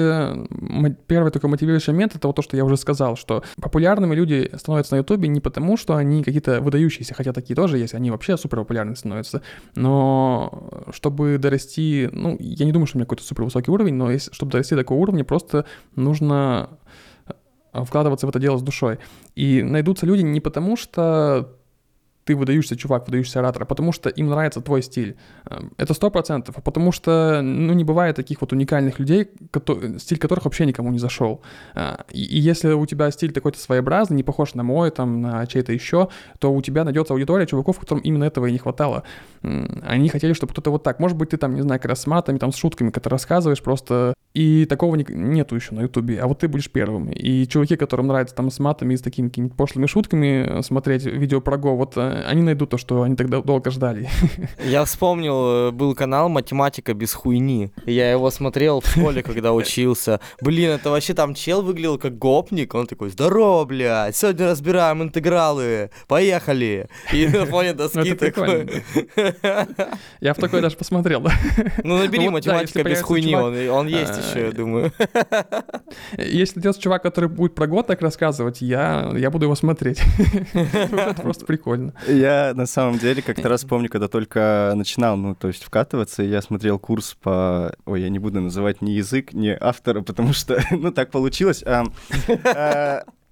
[1.07, 4.95] первый такой мотивирующий момент— это вот то, что я уже сказал, что популярными люди становятся
[4.95, 8.59] на Ютубе не потому, что они какие-то выдающиеся, хотя такие тоже есть, они вообще супер
[8.59, 9.41] популярны становятся,
[9.75, 14.11] но чтобы дорасти, ну, я не думаю, что у меня какой-то супер высокий уровень, но
[14.11, 15.65] если, чтобы дорасти до такого уровня, просто
[15.95, 16.69] нужно
[17.73, 18.99] вкладываться в это дело с душой.
[19.36, 21.57] И найдутся люди не потому, что
[22.28, 25.15] ты выдающийся чувак, выдающийся оратор, потому что им нравится твой стиль.
[25.49, 29.97] Эм, это сто процентов, а потому что, ну, не бывает таких вот уникальных людей, которые,
[29.99, 31.41] стиль которых вообще никому не зашел.
[31.73, 35.47] А, и, и если у тебя стиль такой-то своеобразный, не похож на мой, там, на
[35.47, 36.09] чей-то еще,
[36.39, 39.03] то у тебя найдется аудитория чуваков, которым именно этого и не хватало.
[39.41, 40.99] Они хотели, чтобы кто-то вот так.
[40.99, 43.61] Может быть, ты там, не знаю, как раз с матами, там, с шутками, когда рассказываешь,
[43.61, 44.13] просто...
[44.34, 47.09] И такого не, нету еще на Ютубе, а вот ты будешь первым.
[47.09, 51.41] И чуваки, которым нравится там с матами и с такими какими-то пошлыми шутками смотреть видео
[51.41, 54.09] про Го, вот э, они найдут то, что они тогда долго ждали.
[54.65, 57.72] Я вспомнил, э, был канал «Математика без хуйни».
[57.86, 60.20] Я его смотрел в школе, когда учился.
[60.41, 62.74] Блин, это вообще там чел выглядел как гопник.
[62.76, 66.89] Он такой, здорово, блядь, сегодня разбираем интегралы, поехали.
[67.13, 68.84] И на фоне ну, доски такой...
[70.20, 71.32] Я в такой даже посмотрел, да.
[71.84, 74.91] Ну, набери «Математика без хуйни», он есть а, еще, я думаю.
[76.18, 80.01] Если найдется чувак, который будет про год так рассказывать, я буду его смотреть.
[80.53, 81.93] Это просто прикольно.
[82.08, 86.41] Я на самом деле как-то раз помню, когда только начинал, ну, то есть вкатываться, я
[86.41, 87.76] смотрел курс по...
[87.86, 91.64] Ой, я не буду называть ни язык, ни автора, потому что, ну, так получилось.
[91.66, 91.86] А,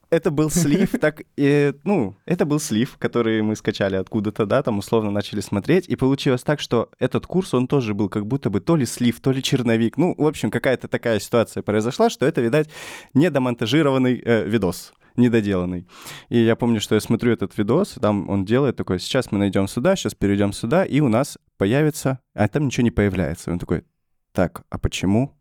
[0.10, 4.78] это был слив, так, и, ну, это был слив, который мы скачали откуда-то, да, там
[4.80, 8.60] условно начали смотреть, и получилось так, что этот курс, он тоже был как будто бы
[8.60, 9.98] то ли слив, то ли черновик.
[9.98, 12.70] Ну, в общем, какая-то такая ситуация произошла, что это, видать,
[13.14, 15.88] недомонтажированный э, видос недоделанный.
[16.30, 19.68] И я помню, что я смотрю этот видос, там он делает такой, сейчас мы найдем
[19.68, 23.52] сюда, сейчас перейдем сюда, и у нас появится, а там ничего не появляется.
[23.52, 23.84] Он такой,
[24.32, 25.32] так, а почему?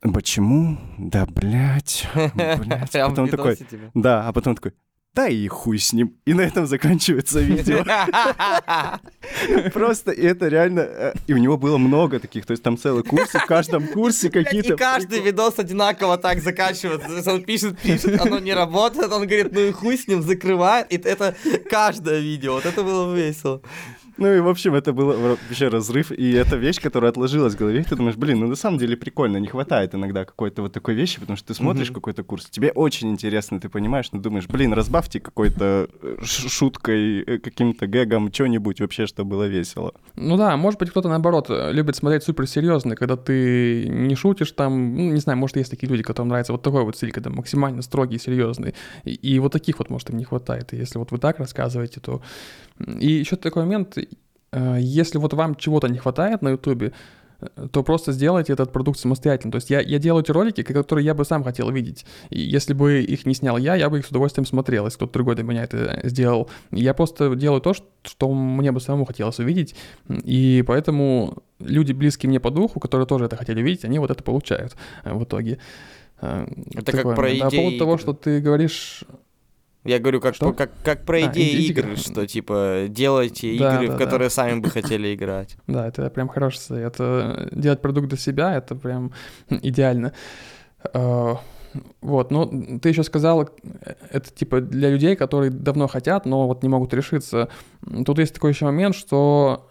[0.00, 0.78] Почему?
[0.96, 2.92] Да, блядь, блядь.
[2.92, 3.58] Потом такой,
[3.94, 4.74] да, а потом такой,
[5.18, 6.14] да и хуй с ним.
[6.26, 7.82] И на этом заканчивается видео.
[9.72, 10.80] Просто это реально...
[10.80, 14.30] Э, и у него было много таких, то есть там целый курс, в каждом курсе
[14.30, 14.74] какие-то...
[14.74, 17.32] И каждый видос одинаково так заканчивается.
[17.32, 20.92] Он пишет, пишет, оно не работает, он говорит, ну и хуй с ним, закрывает.
[20.92, 21.34] И это
[21.68, 22.52] каждое видео.
[22.52, 23.60] Вот это было весело.
[24.18, 27.84] Ну и, в общем, это был вообще разрыв, и это вещь, которая отложилась в голове,
[27.84, 31.20] ты думаешь, блин, ну на самом деле прикольно, не хватает иногда какой-то вот такой вещи,
[31.20, 35.20] потому что ты смотришь какой-то курс, тебе очень интересно, ты понимаешь, ну думаешь, блин, разбавьте
[35.20, 39.94] какой-то э, шуткой, э, каким-то гэгом, что-нибудь вообще, что было весело.
[40.16, 45.12] Ну да, может быть, кто-то, наоборот, любит смотреть суперсерьезно, когда ты не шутишь там, ну,
[45.12, 48.18] не знаю, может, есть такие люди, которым нравится вот такой вот стиль, когда максимально строгий,
[48.18, 51.38] серьезный, и, и вот таких вот, может, им не хватает, и если вот вы так
[51.38, 52.20] рассказываете, то...
[53.00, 53.98] И еще такой момент,
[54.52, 56.92] если вот вам чего-то не хватает на Ютубе,
[57.40, 59.52] э, то просто сделайте этот продукт самостоятельно.
[59.52, 62.06] То есть я, я делаю эти ролики, которые я бы сам хотел видеть.
[62.30, 65.12] И если бы их не снял я, я бы их с удовольствием смотрел, если кто-то
[65.12, 66.48] другой для меня это сделал.
[66.70, 69.74] Я просто делаю то, что мне бы самому хотелось увидеть.
[70.08, 74.22] И поэтому люди, близкие мне по духу, которые тоже это хотели видеть, они вот это
[74.22, 75.58] получают э, в итоге.
[76.20, 77.02] Это Такое.
[77.02, 77.40] как про идеи.
[77.40, 79.04] А по поводу того, что ты говоришь
[79.84, 83.68] я говорю, как, по, как, как про а, идеи игр, игр, что типа делайте игры,
[83.68, 84.34] да, да, в которые да.
[84.34, 85.56] сами бы хотели играть.
[85.66, 86.96] Да, это прям хороший совет.
[87.52, 89.12] Делать продукт для себя, это прям
[89.50, 90.12] идеально.
[90.92, 91.40] А,
[92.00, 93.48] вот, ну, ты еще сказал,
[94.10, 97.48] это типа для людей, которые давно хотят, но вот не могут решиться.
[98.04, 99.67] Тут есть такой еще момент, что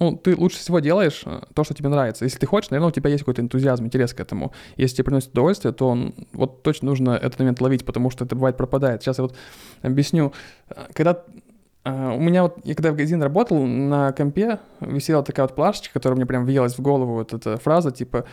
[0.00, 2.24] ну, ты лучше всего делаешь э, то, что тебе нравится.
[2.24, 4.52] Если ты хочешь, наверное, у тебя есть какой-то энтузиазм, интерес к этому.
[4.76, 8.34] Если тебе приносит удовольствие, то он, вот точно нужно этот момент ловить, потому что это
[8.34, 9.02] бывает пропадает.
[9.02, 9.36] Сейчас я вот
[9.82, 10.32] объясню.
[10.68, 11.22] Э, когда
[11.82, 15.94] Uh, у меня вот, я когда в магазин работал, на компе висела такая вот плашечка,
[15.94, 18.26] которая мне прям въелась в голову, вот эта фраза, типа,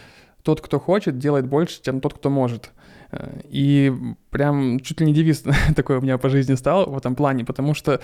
[0.43, 2.71] тот, кто хочет, делает больше, чем тот, кто может.
[3.45, 3.93] И
[4.31, 5.45] прям чуть ли не девиз
[5.77, 8.01] такой у меня по жизни стал в этом плане, потому что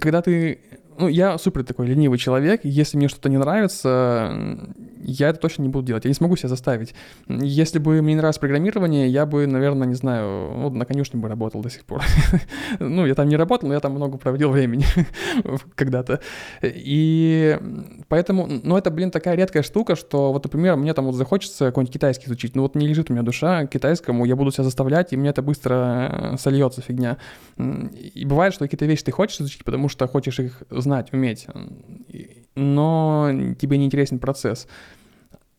[0.00, 0.60] когда ты
[0.98, 4.58] ну, я супер такой ленивый человек, если мне что-то не нравится,
[5.00, 6.94] я это точно не буду делать, я не смогу себя заставить.
[7.28, 11.28] Если бы мне не нравилось программирование, я бы, наверное, не знаю, ну, на конюшне бы
[11.28, 12.02] работал до сих пор.
[12.78, 14.84] ну, я там не работал, но я там много проводил времени
[15.74, 16.20] когда-то.
[16.62, 17.58] И
[18.08, 21.92] поэтому, ну, это, блин, такая редкая штука, что вот, например, мне там вот захочется какой-нибудь
[21.92, 25.12] китайский изучить, ну, вот не лежит у меня душа к китайскому, я буду себя заставлять,
[25.12, 27.18] и мне это быстро сольется фигня.
[27.56, 31.46] И бывает, что какие-то вещи ты хочешь изучить, потому что хочешь их знать, уметь,
[32.54, 34.68] но тебе не интересен процесс.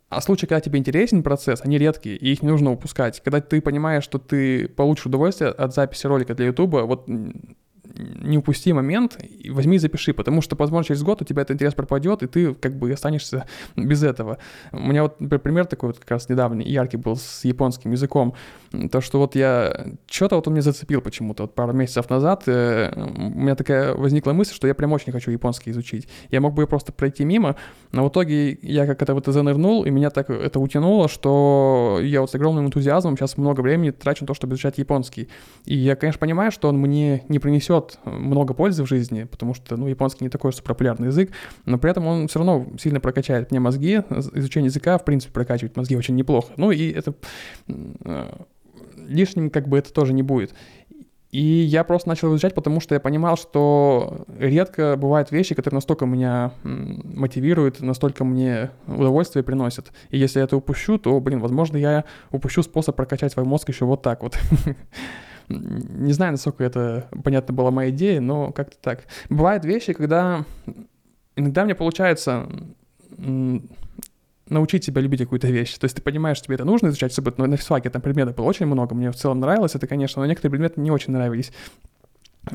[0.08, 3.22] А случаи, когда тебе интересен процесс, они редкие, и их не нужно упускать.
[3.22, 7.10] Когда ты понимаешь, что ты получишь удовольствие от записи ролика для Ютуба, вот
[7.96, 9.18] не упусти момент,
[9.50, 12.54] возьми и запиши, потому что, возможно, через год у тебя этот интерес пропадет, и ты
[12.54, 14.38] как бы останешься без этого.
[14.72, 18.34] У меня вот пример такой вот как раз недавний, яркий был с японским языком.
[18.92, 19.94] То, что вот я...
[20.10, 21.44] Что-то вот он меня зацепил почему-то.
[21.44, 25.32] Вот пару месяцев назад э, у меня такая возникла мысль, что я прям очень хочу
[25.32, 26.08] японский изучить.
[26.32, 27.56] Я мог бы ее просто пройти мимо,
[27.92, 32.22] но в итоге я как это вот занырнул, и меня так это утянуло, что я
[32.22, 35.30] вот с огромным энтузиазмом сейчас много времени трачу на то, чтобы изучать японский.
[35.66, 39.78] И я, конечно, понимаю, что он мне не принесет много пользы в жизни, потому что,
[39.78, 41.32] ну, японский не такой уж популярный язык,
[41.66, 44.02] но при этом он все равно сильно прокачает мне мозги.
[44.34, 46.54] Изучение языка, в принципе, прокачивает мозги очень неплохо.
[46.58, 47.14] Ну, и это
[47.68, 48.32] э,
[49.08, 50.54] лишним как бы это тоже не будет.
[51.36, 56.06] И я просто начал изучать, потому что я понимал, что редко бывают вещи, которые настолько
[56.06, 59.92] меня мотивируют, настолько мне удовольствие приносят.
[60.12, 63.84] И если я это упущу, то, блин, возможно, я упущу способ прокачать свой мозг еще
[63.84, 64.40] вот так вот.
[65.48, 69.06] Не знаю, насколько это понятно была моя идея, но как-то так.
[69.30, 70.46] Бывают вещи, когда
[71.36, 72.50] иногда мне получается
[74.48, 75.76] научить себя любить какую-то вещь.
[75.78, 78.46] То есть ты понимаешь, что тебе это нужно изучать, чтобы на физфаке там предметов было
[78.46, 81.52] очень много, мне в целом нравилось это, конечно, но некоторые предметы не очень нравились.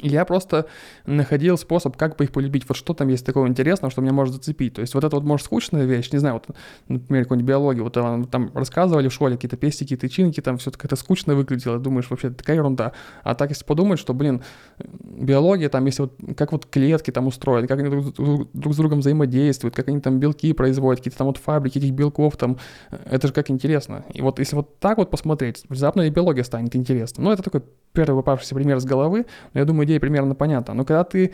[0.00, 0.66] Я просто
[1.06, 2.68] находил способ, как бы их полюбить.
[2.68, 4.74] Вот что там есть такого интересного, что меня может зацепить.
[4.74, 6.56] То есть вот это вот, может, скучная вещь, не знаю, вот,
[6.88, 11.34] например, какой-нибудь биологии, вот там, рассказывали в школе какие-то пестики, тычинки, там все как-то скучно
[11.34, 12.92] выглядело, думаешь, вообще такая ерунда.
[13.22, 14.42] А так, если подумать, что, блин,
[14.78, 18.76] биология, там, если вот, как вот клетки там устроены, как они друг, друг, друг с
[18.76, 22.58] другом взаимодействуют, как они там белки производят, какие-то там вот фабрики этих белков, там,
[22.90, 24.04] это же как интересно.
[24.12, 27.24] И вот если вот так вот посмотреть, внезапно и биология станет интересна.
[27.24, 27.62] Ну, это такой
[27.92, 30.74] первый попавшийся пример с головы, но я думаю, идея примерно понятна.
[30.74, 31.32] Но когда ты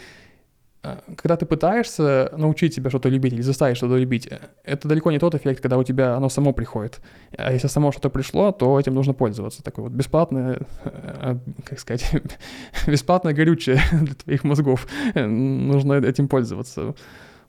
[0.82, 5.10] э, когда ты пытаешься научить себя что-то любить или заставить что-то любить, э, это далеко
[5.10, 7.00] не тот эффект, когда у тебя оно само приходит.
[7.36, 9.62] А если само что-то пришло, то этим нужно пользоваться.
[9.62, 12.10] Такое вот бесплатное, э, как сказать,
[12.86, 14.86] бесплатное горючее для твоих мозгов.
[15.14, 16.94] Нужно этим пользоваться.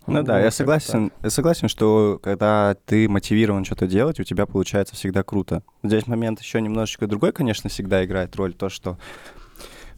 [0.07, 4.95] Ну да, я согласен, я согласен, что когда ты мотивирован что-то делать, у тебя получается
[4.95, 5.63] всегда круто.
[5.83, 8.97] Здесь момент еще немножечко другой, конечно, всегда играет роль то, что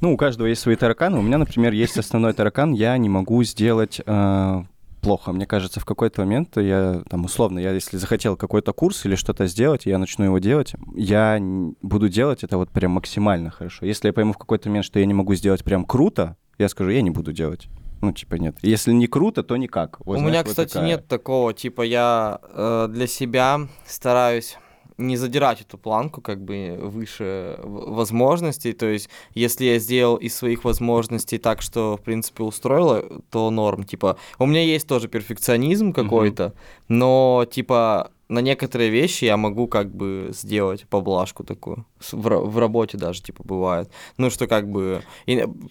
[0.01, 1.19] ну, у каждого есть свои тараканы.
[1.19, 4.63] У меня, например, есть основной таракан, я не могу сделать э,
[5.01, 5.31] плохо.
[5.31, 9.47] Мне кажется, в какой-то момент я, там, условно, я если захотел какой-то курс или что-то
[9.47, 11.39] сделать, я начну его делать, я
[11.81, 13.85] буду делать это вот прям максимально хорошо.
[13.85, 16.89] Если я пойму в какой-то момент, что я не могу сделать прям круто, я скажу,
[16.91, 17.67] я не буду делать.
[18.01, 18.55] Ну, типа, нет.
[18.61, 19.99] Если не круто, то никак.
[20.05, 20.87] Вот, У знаешь, меня, вот кстати, такая.
[20.87, 24.57] нет такого, типа, я э, для себя стараюсь
[24.99, 30.63] не задирать эту планку как бы выше возможностей, то есть если я сделал из своих
[30.63, 36.53] возможностей так, что, в принципе, устроило, то норм, типа, у меня есть тоже перфекционизм какой-то,
[36.87, 42.97] но, типа, на некоторые вещи я могу как бы сделать поблажку такую, в, в работе
[42.97, 45.01] даже, типа, бывает, ну, что как бы,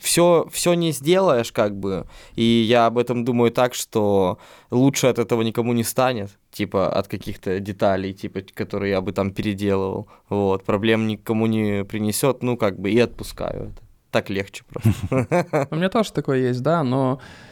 [0.01, 4.39] все, все не сделаешь, как бы, и я об этом думаю так, что
[4.71, 9.31] лучше от этого никому не станет, типа от каких-то деталей, типа, которые я бы там
[9.31, 10.09] переделывал.
[10.29, 13.83] Вот, проблем никому не принесет, ну, как бы, и отпускаю это.
[14.11, 15.69] Так легче просто.
[15.71, 17.48] У меня тоже такое есть, да, но и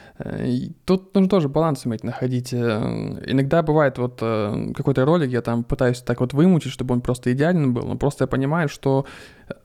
[0.86, 2.52] тут нужно тоже баланс уметь находить.
[2.52, 7.02] Э, Иногда бывает вот э, какой-то ролик, я там пытаюсь так вот вымучить, чтобы он
[7.02, 9.04] просто идеальным был, но просто я понимаю, что,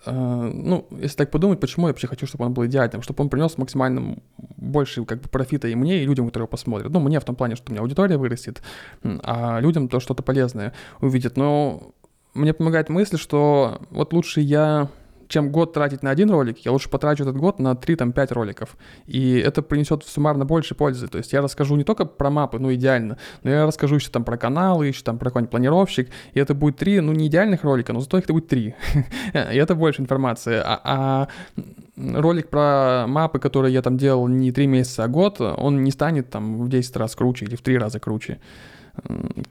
[0.06, 3.30] э, ну, если так подумать, почему я вообще хочу, чтобы он был идеальным, чтобы он
[3.30, 4.18] принес максимально
[4.58, 6.92] больше как бы профита и мне, и людям, которые его посмотрят.
[6.92, 8.62] Ну, мне в том плане, что у меня аудитория вырастет,
[9.04, 11.38] а людям то что-то полезное увидят.
[11.38, 11.94] Но
[12.34, 14.90] мне помогает мысль, что вот лучше я
[15.32, 18.78] чем год тратить на один ролик, я лучше потрачу этот год на 3-5 роликов.
[19.08, 21.08] И это принесет суммарно больше пользы.
[21.08, 24.24] То есть я расскажу не только про мапы, ну идеально, но я расскажу еще там
[24.24, 26.10] про каналы, еще там про какой-нибудь планировщик.
[26.34, 28.76] И это будет три, ну не идеальных ролика, но зато их это будет три.
[29.34, 30.62] И это больше информации.
[30.64, 31.28] А, а
[31.96, 36.30] ролик про мапы, которые я там делал не три месяца, а год, он не станет
[36.30, 38.40] там в 10 раз круче или в 3 раза круче.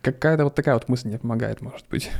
[0.02, 2.10] Какая-то вот такая вот мысль мне помогает, может быть.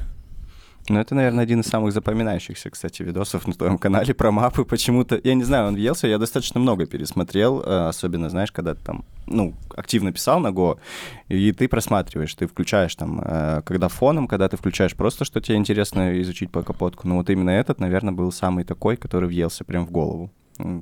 [0.91, 4.65] Ну, это, наверное, один из самых запоминающихся, кстати, видосов на твоем канале про мапы.
[4.65, 8.83] Почему-то, я не знаю, он въелся, я достаточно много пересмотрел, э, особенно, знаешь, когда ты
[8.83, 10.81] там, ну, активно писал на Go,
[11.29, 15.59] и ты просматриваешь, ты включаешь там, э, когда фоном, когда ты включаешь просто, что тебе
[15.59, 17.07] интересно изучить по капотку.
[17.07, 20.33] Ну, вот именно этот, наверное, был самый такой, который въелся прям в голову.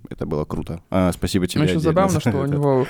[0.09, 0.80] Это было круто.
[0.89, 2.86] А, спасибо тебе Ну, еще забавно, за что у него...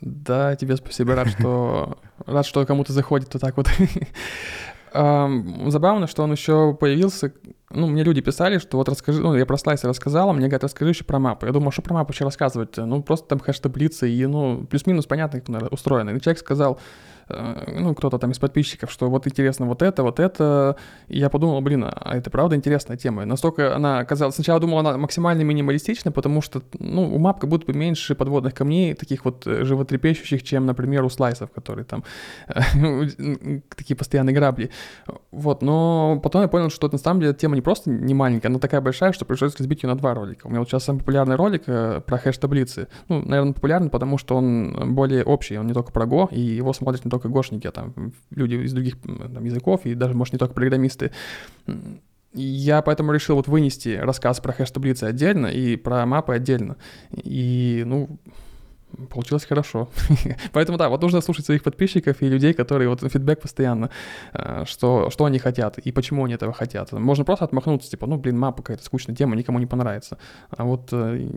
[0.00, 1.96] Да, тебе спасибо, рад, что
[2.26, 3.70] рад, что кому-то заходит вот так вот.
[4.96, 7.32] Забавно, что он еще появился.
[7.70, 10.64] Ну, мне люди писали, что вот расскажи, ну, я про слайсы рассказал, а мне говорят,
[10.64, 11.46] расскажи еще про мапы.
[11.46, 12.76] Я думал, что про мапы вообще рассказывать?
[12.76, 16.10] Ну, просто там хэш-таблицы и, ну, плюс-минус понятно, как она устроена.
[16.10, 16.78] И человек сказал,
[17.28, 20.76] ну, кто-то там из подписчиков, что вот интересно вот это, вот это.
[21.08, 23.22] И я подумал, блин, а это правда интересная тема.
[23.22, 24.34] И Настолько она оказалась...
[24.34, 28.54] Сначала думал, она максимально минималистична, потому что, ну, у мап как будто бы меньше подводных
[28.54, 32.04] камней, таких вот э, животрепещущих, чем, например, у слайсов, которые там
[32.48, 34.70] э, такие постоянные грабли.
[35.32, 38.58] Вот, но потом я понял, что на самом деле тема не просто не маленькая, она
[38.58, 40.46] такая большая, что пришлось разбить ее на два ролика.
[40.46, 42.86] У меня вот сейчас самый популярный ролик э, про хэш-таблицы.
[43.08, 46.72] Ну, наверное, популярный, потому что он более общий, он не только про Go, и его
[46.72, 50.38] смотрят не только гошники, а там люди из других там, языков, и даже, может, не
[50.38, 51.12] только программисты.
[52.32, 56.76] Я поэтому решил вот вынести рассказ про хэш-таблицы отдельно и про мапы отдельно.
[57.10, 58.18] И, ну,
[59.10, 59.88] Получилось хорошо.
[60.52, 63.90] Поэтому да, вот нужно слушать своих подписчиков и людей, которые вот фидбэк постоянно,
[64.32, 66.92] э, что, что они хотят и почему они этого хотят.
[66.92, 70.18] Можно просто отмахнуться, типа, ну, блин, мапа какая-то скучная тема, никому не понравится.
[70.50, 71.28] А вот э,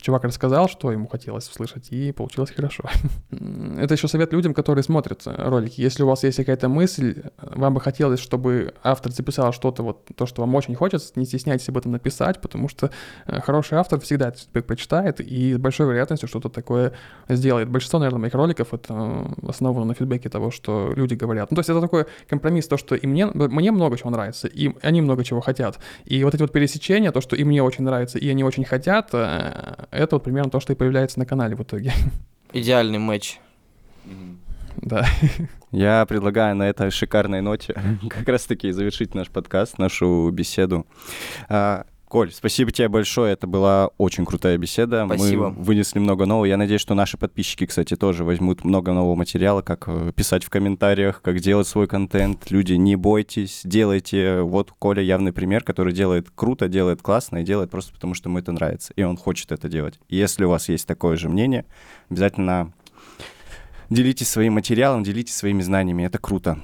[0.00, 2.84] чувак рассказал, что ему хотелось услышать, и получилось хорошо.
[3.78, 5.80] Это еще совет людям, которые смотрят ролики.
[5.80, 10.26] Если у вас есть какая-то мысль, вам бы хотелось, чтобы автор записал что-то, вот то,
[10.26, 12.90] что вам очень хочется, не стесняйтесь об этом написать, потому что
[13.26, 16.92] э, хороший автор всегда фидбэк прочитает и с большой вероятностью что-то такое
[17.28, 17.68] сделает.
[17.68, 21.50] Большинство, наверное, моих роликов это э, основано на фидбэке того, что люди говорят.
[21.50, 24.70] Ну, то есть это такой компромисс, то, что и мне, мне много чего нравится, и
[24.82, 25.78] они много чего хотят.
[26.04, 29.10] И вот эти вот пересечения, то, что и мне очень нравится, и они очень хотят,
[29.12, 31.92] э, это вот примерно то, что и появляется на канале в итоге.
[32.52, 33.38] Идеальный матч.
[34.76, 35.06] Да.
[35.72, 37.74] Я предлагаю на этой шикарной ноте
[38.08, 40.86] как раз-таки завершить наш подкаст, нашу беседу.
[41.48, 45.06] А, Коль, спасибо тебе большое, это была очень крутая беседа.
[45.06, 45.50] Спасибо.
[45.50, 46.44] Мы вынесли много нового.
[46.44, 50.50] Я надеюсь, что наши подписчики, кстати, тоже возьмут много нового материала, как э, писать в
[50.50, 52.50] комментариях, как делать свой контент.
[52.50, 54.40] Люди, не бойтесь, делайте.
[54.40, 58.40] Вот Коля явный пример, который делает круто, делает классно и делает просто потому, что ему
[58.40, 60.00] это нравится, и он хочет это делать.
[60.08, 61.64] Если у вас есть такое же мнение,
[62.08, 62.72] обязательно
[63.88, 66.58] делитесь своим материалом, делитесь своими знаниями, это круто.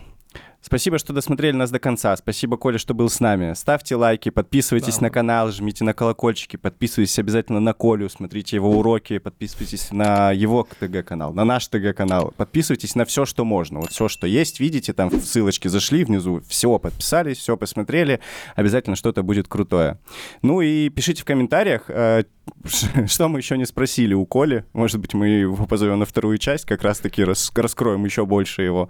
[0.66, 2.16] Спасибо, что досмотрели нас до конца.
[2.16, 3.52] Спасибо, Коля, что был с нами.
[3.54, 5.02] Ставьте лайки, подписывайтесь Да.
[5.02, 10.66] на канал, жмите на колокольчики, подписывайтесь обязательно на Колю, смотрите его уроки, подписывайтесь на его
[10.80, 12.34] ТГ-канал, на наш ТГ-канал.
[12.36, 13.78] Подписывайтесь на все, что можно.
[13.78, 18.18] Вот все, что есть, видите, там в ссылочки зашли внизу, все подписались, все посмотрели.
[18.56, 20.00] Обязательно что-то будет крутое.
[20.42, 22.24] Ну и пишите в комментариях, э,
[23.06, 24.64] что мы еще не спросили у Коли.
[24.72, 28.88] Может быть, мы его позовем на вторую часть, как раз-таки рас- раскроем еще больше его.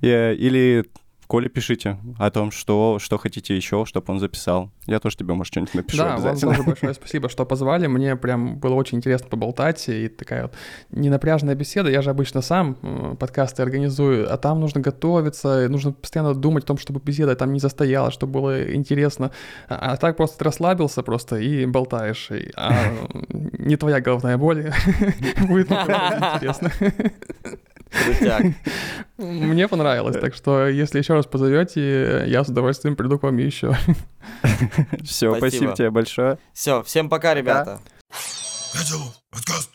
[0.00, 0.84] Э, Или
[1.32, 4.70] Коле пишите о том, что, что хотите еще, чтобы он записал.
[4.86, 6.50] Я тоже тебе, может, что-нибудь напишу Да, вам обязательно.
[6.52, 7.86] тоже большое спасибо, что позвали.
[7.86, 9.88] Мне прям было очень интересно поболтать.
[9.88, 10.54] И такая вот
[10.90, 11.88] ненапряжная беседа.
[11.88, 16.66] Я же обычно сам э, подкасты организую, а там нужно готовиться, нужно постоянно думать о
[16.66, 19.30] том, чтобы беседа там не застоялась, чтобы было интересно.
[19.70, 22.30] А, а так просто ты расслабился просто и болтаешь.
[22.30, 22.74] И- а
[23.30, 24.70] не твоя головная боль
[25.48, 26.70] будет интересно.
[27.92, 28.44] Крутяк.
[29.18, 33.76] Мне понравилось, так что если еще раз позовете, я с удовольствием приду к вам еще.
[35.02, 35.36] Все, Спасибо.
[35.36, 36.38] спасибо тебе большое.
[36.52, 37.80] Все, всем пока, ребята.
[39.30, 39.71] Подкаст.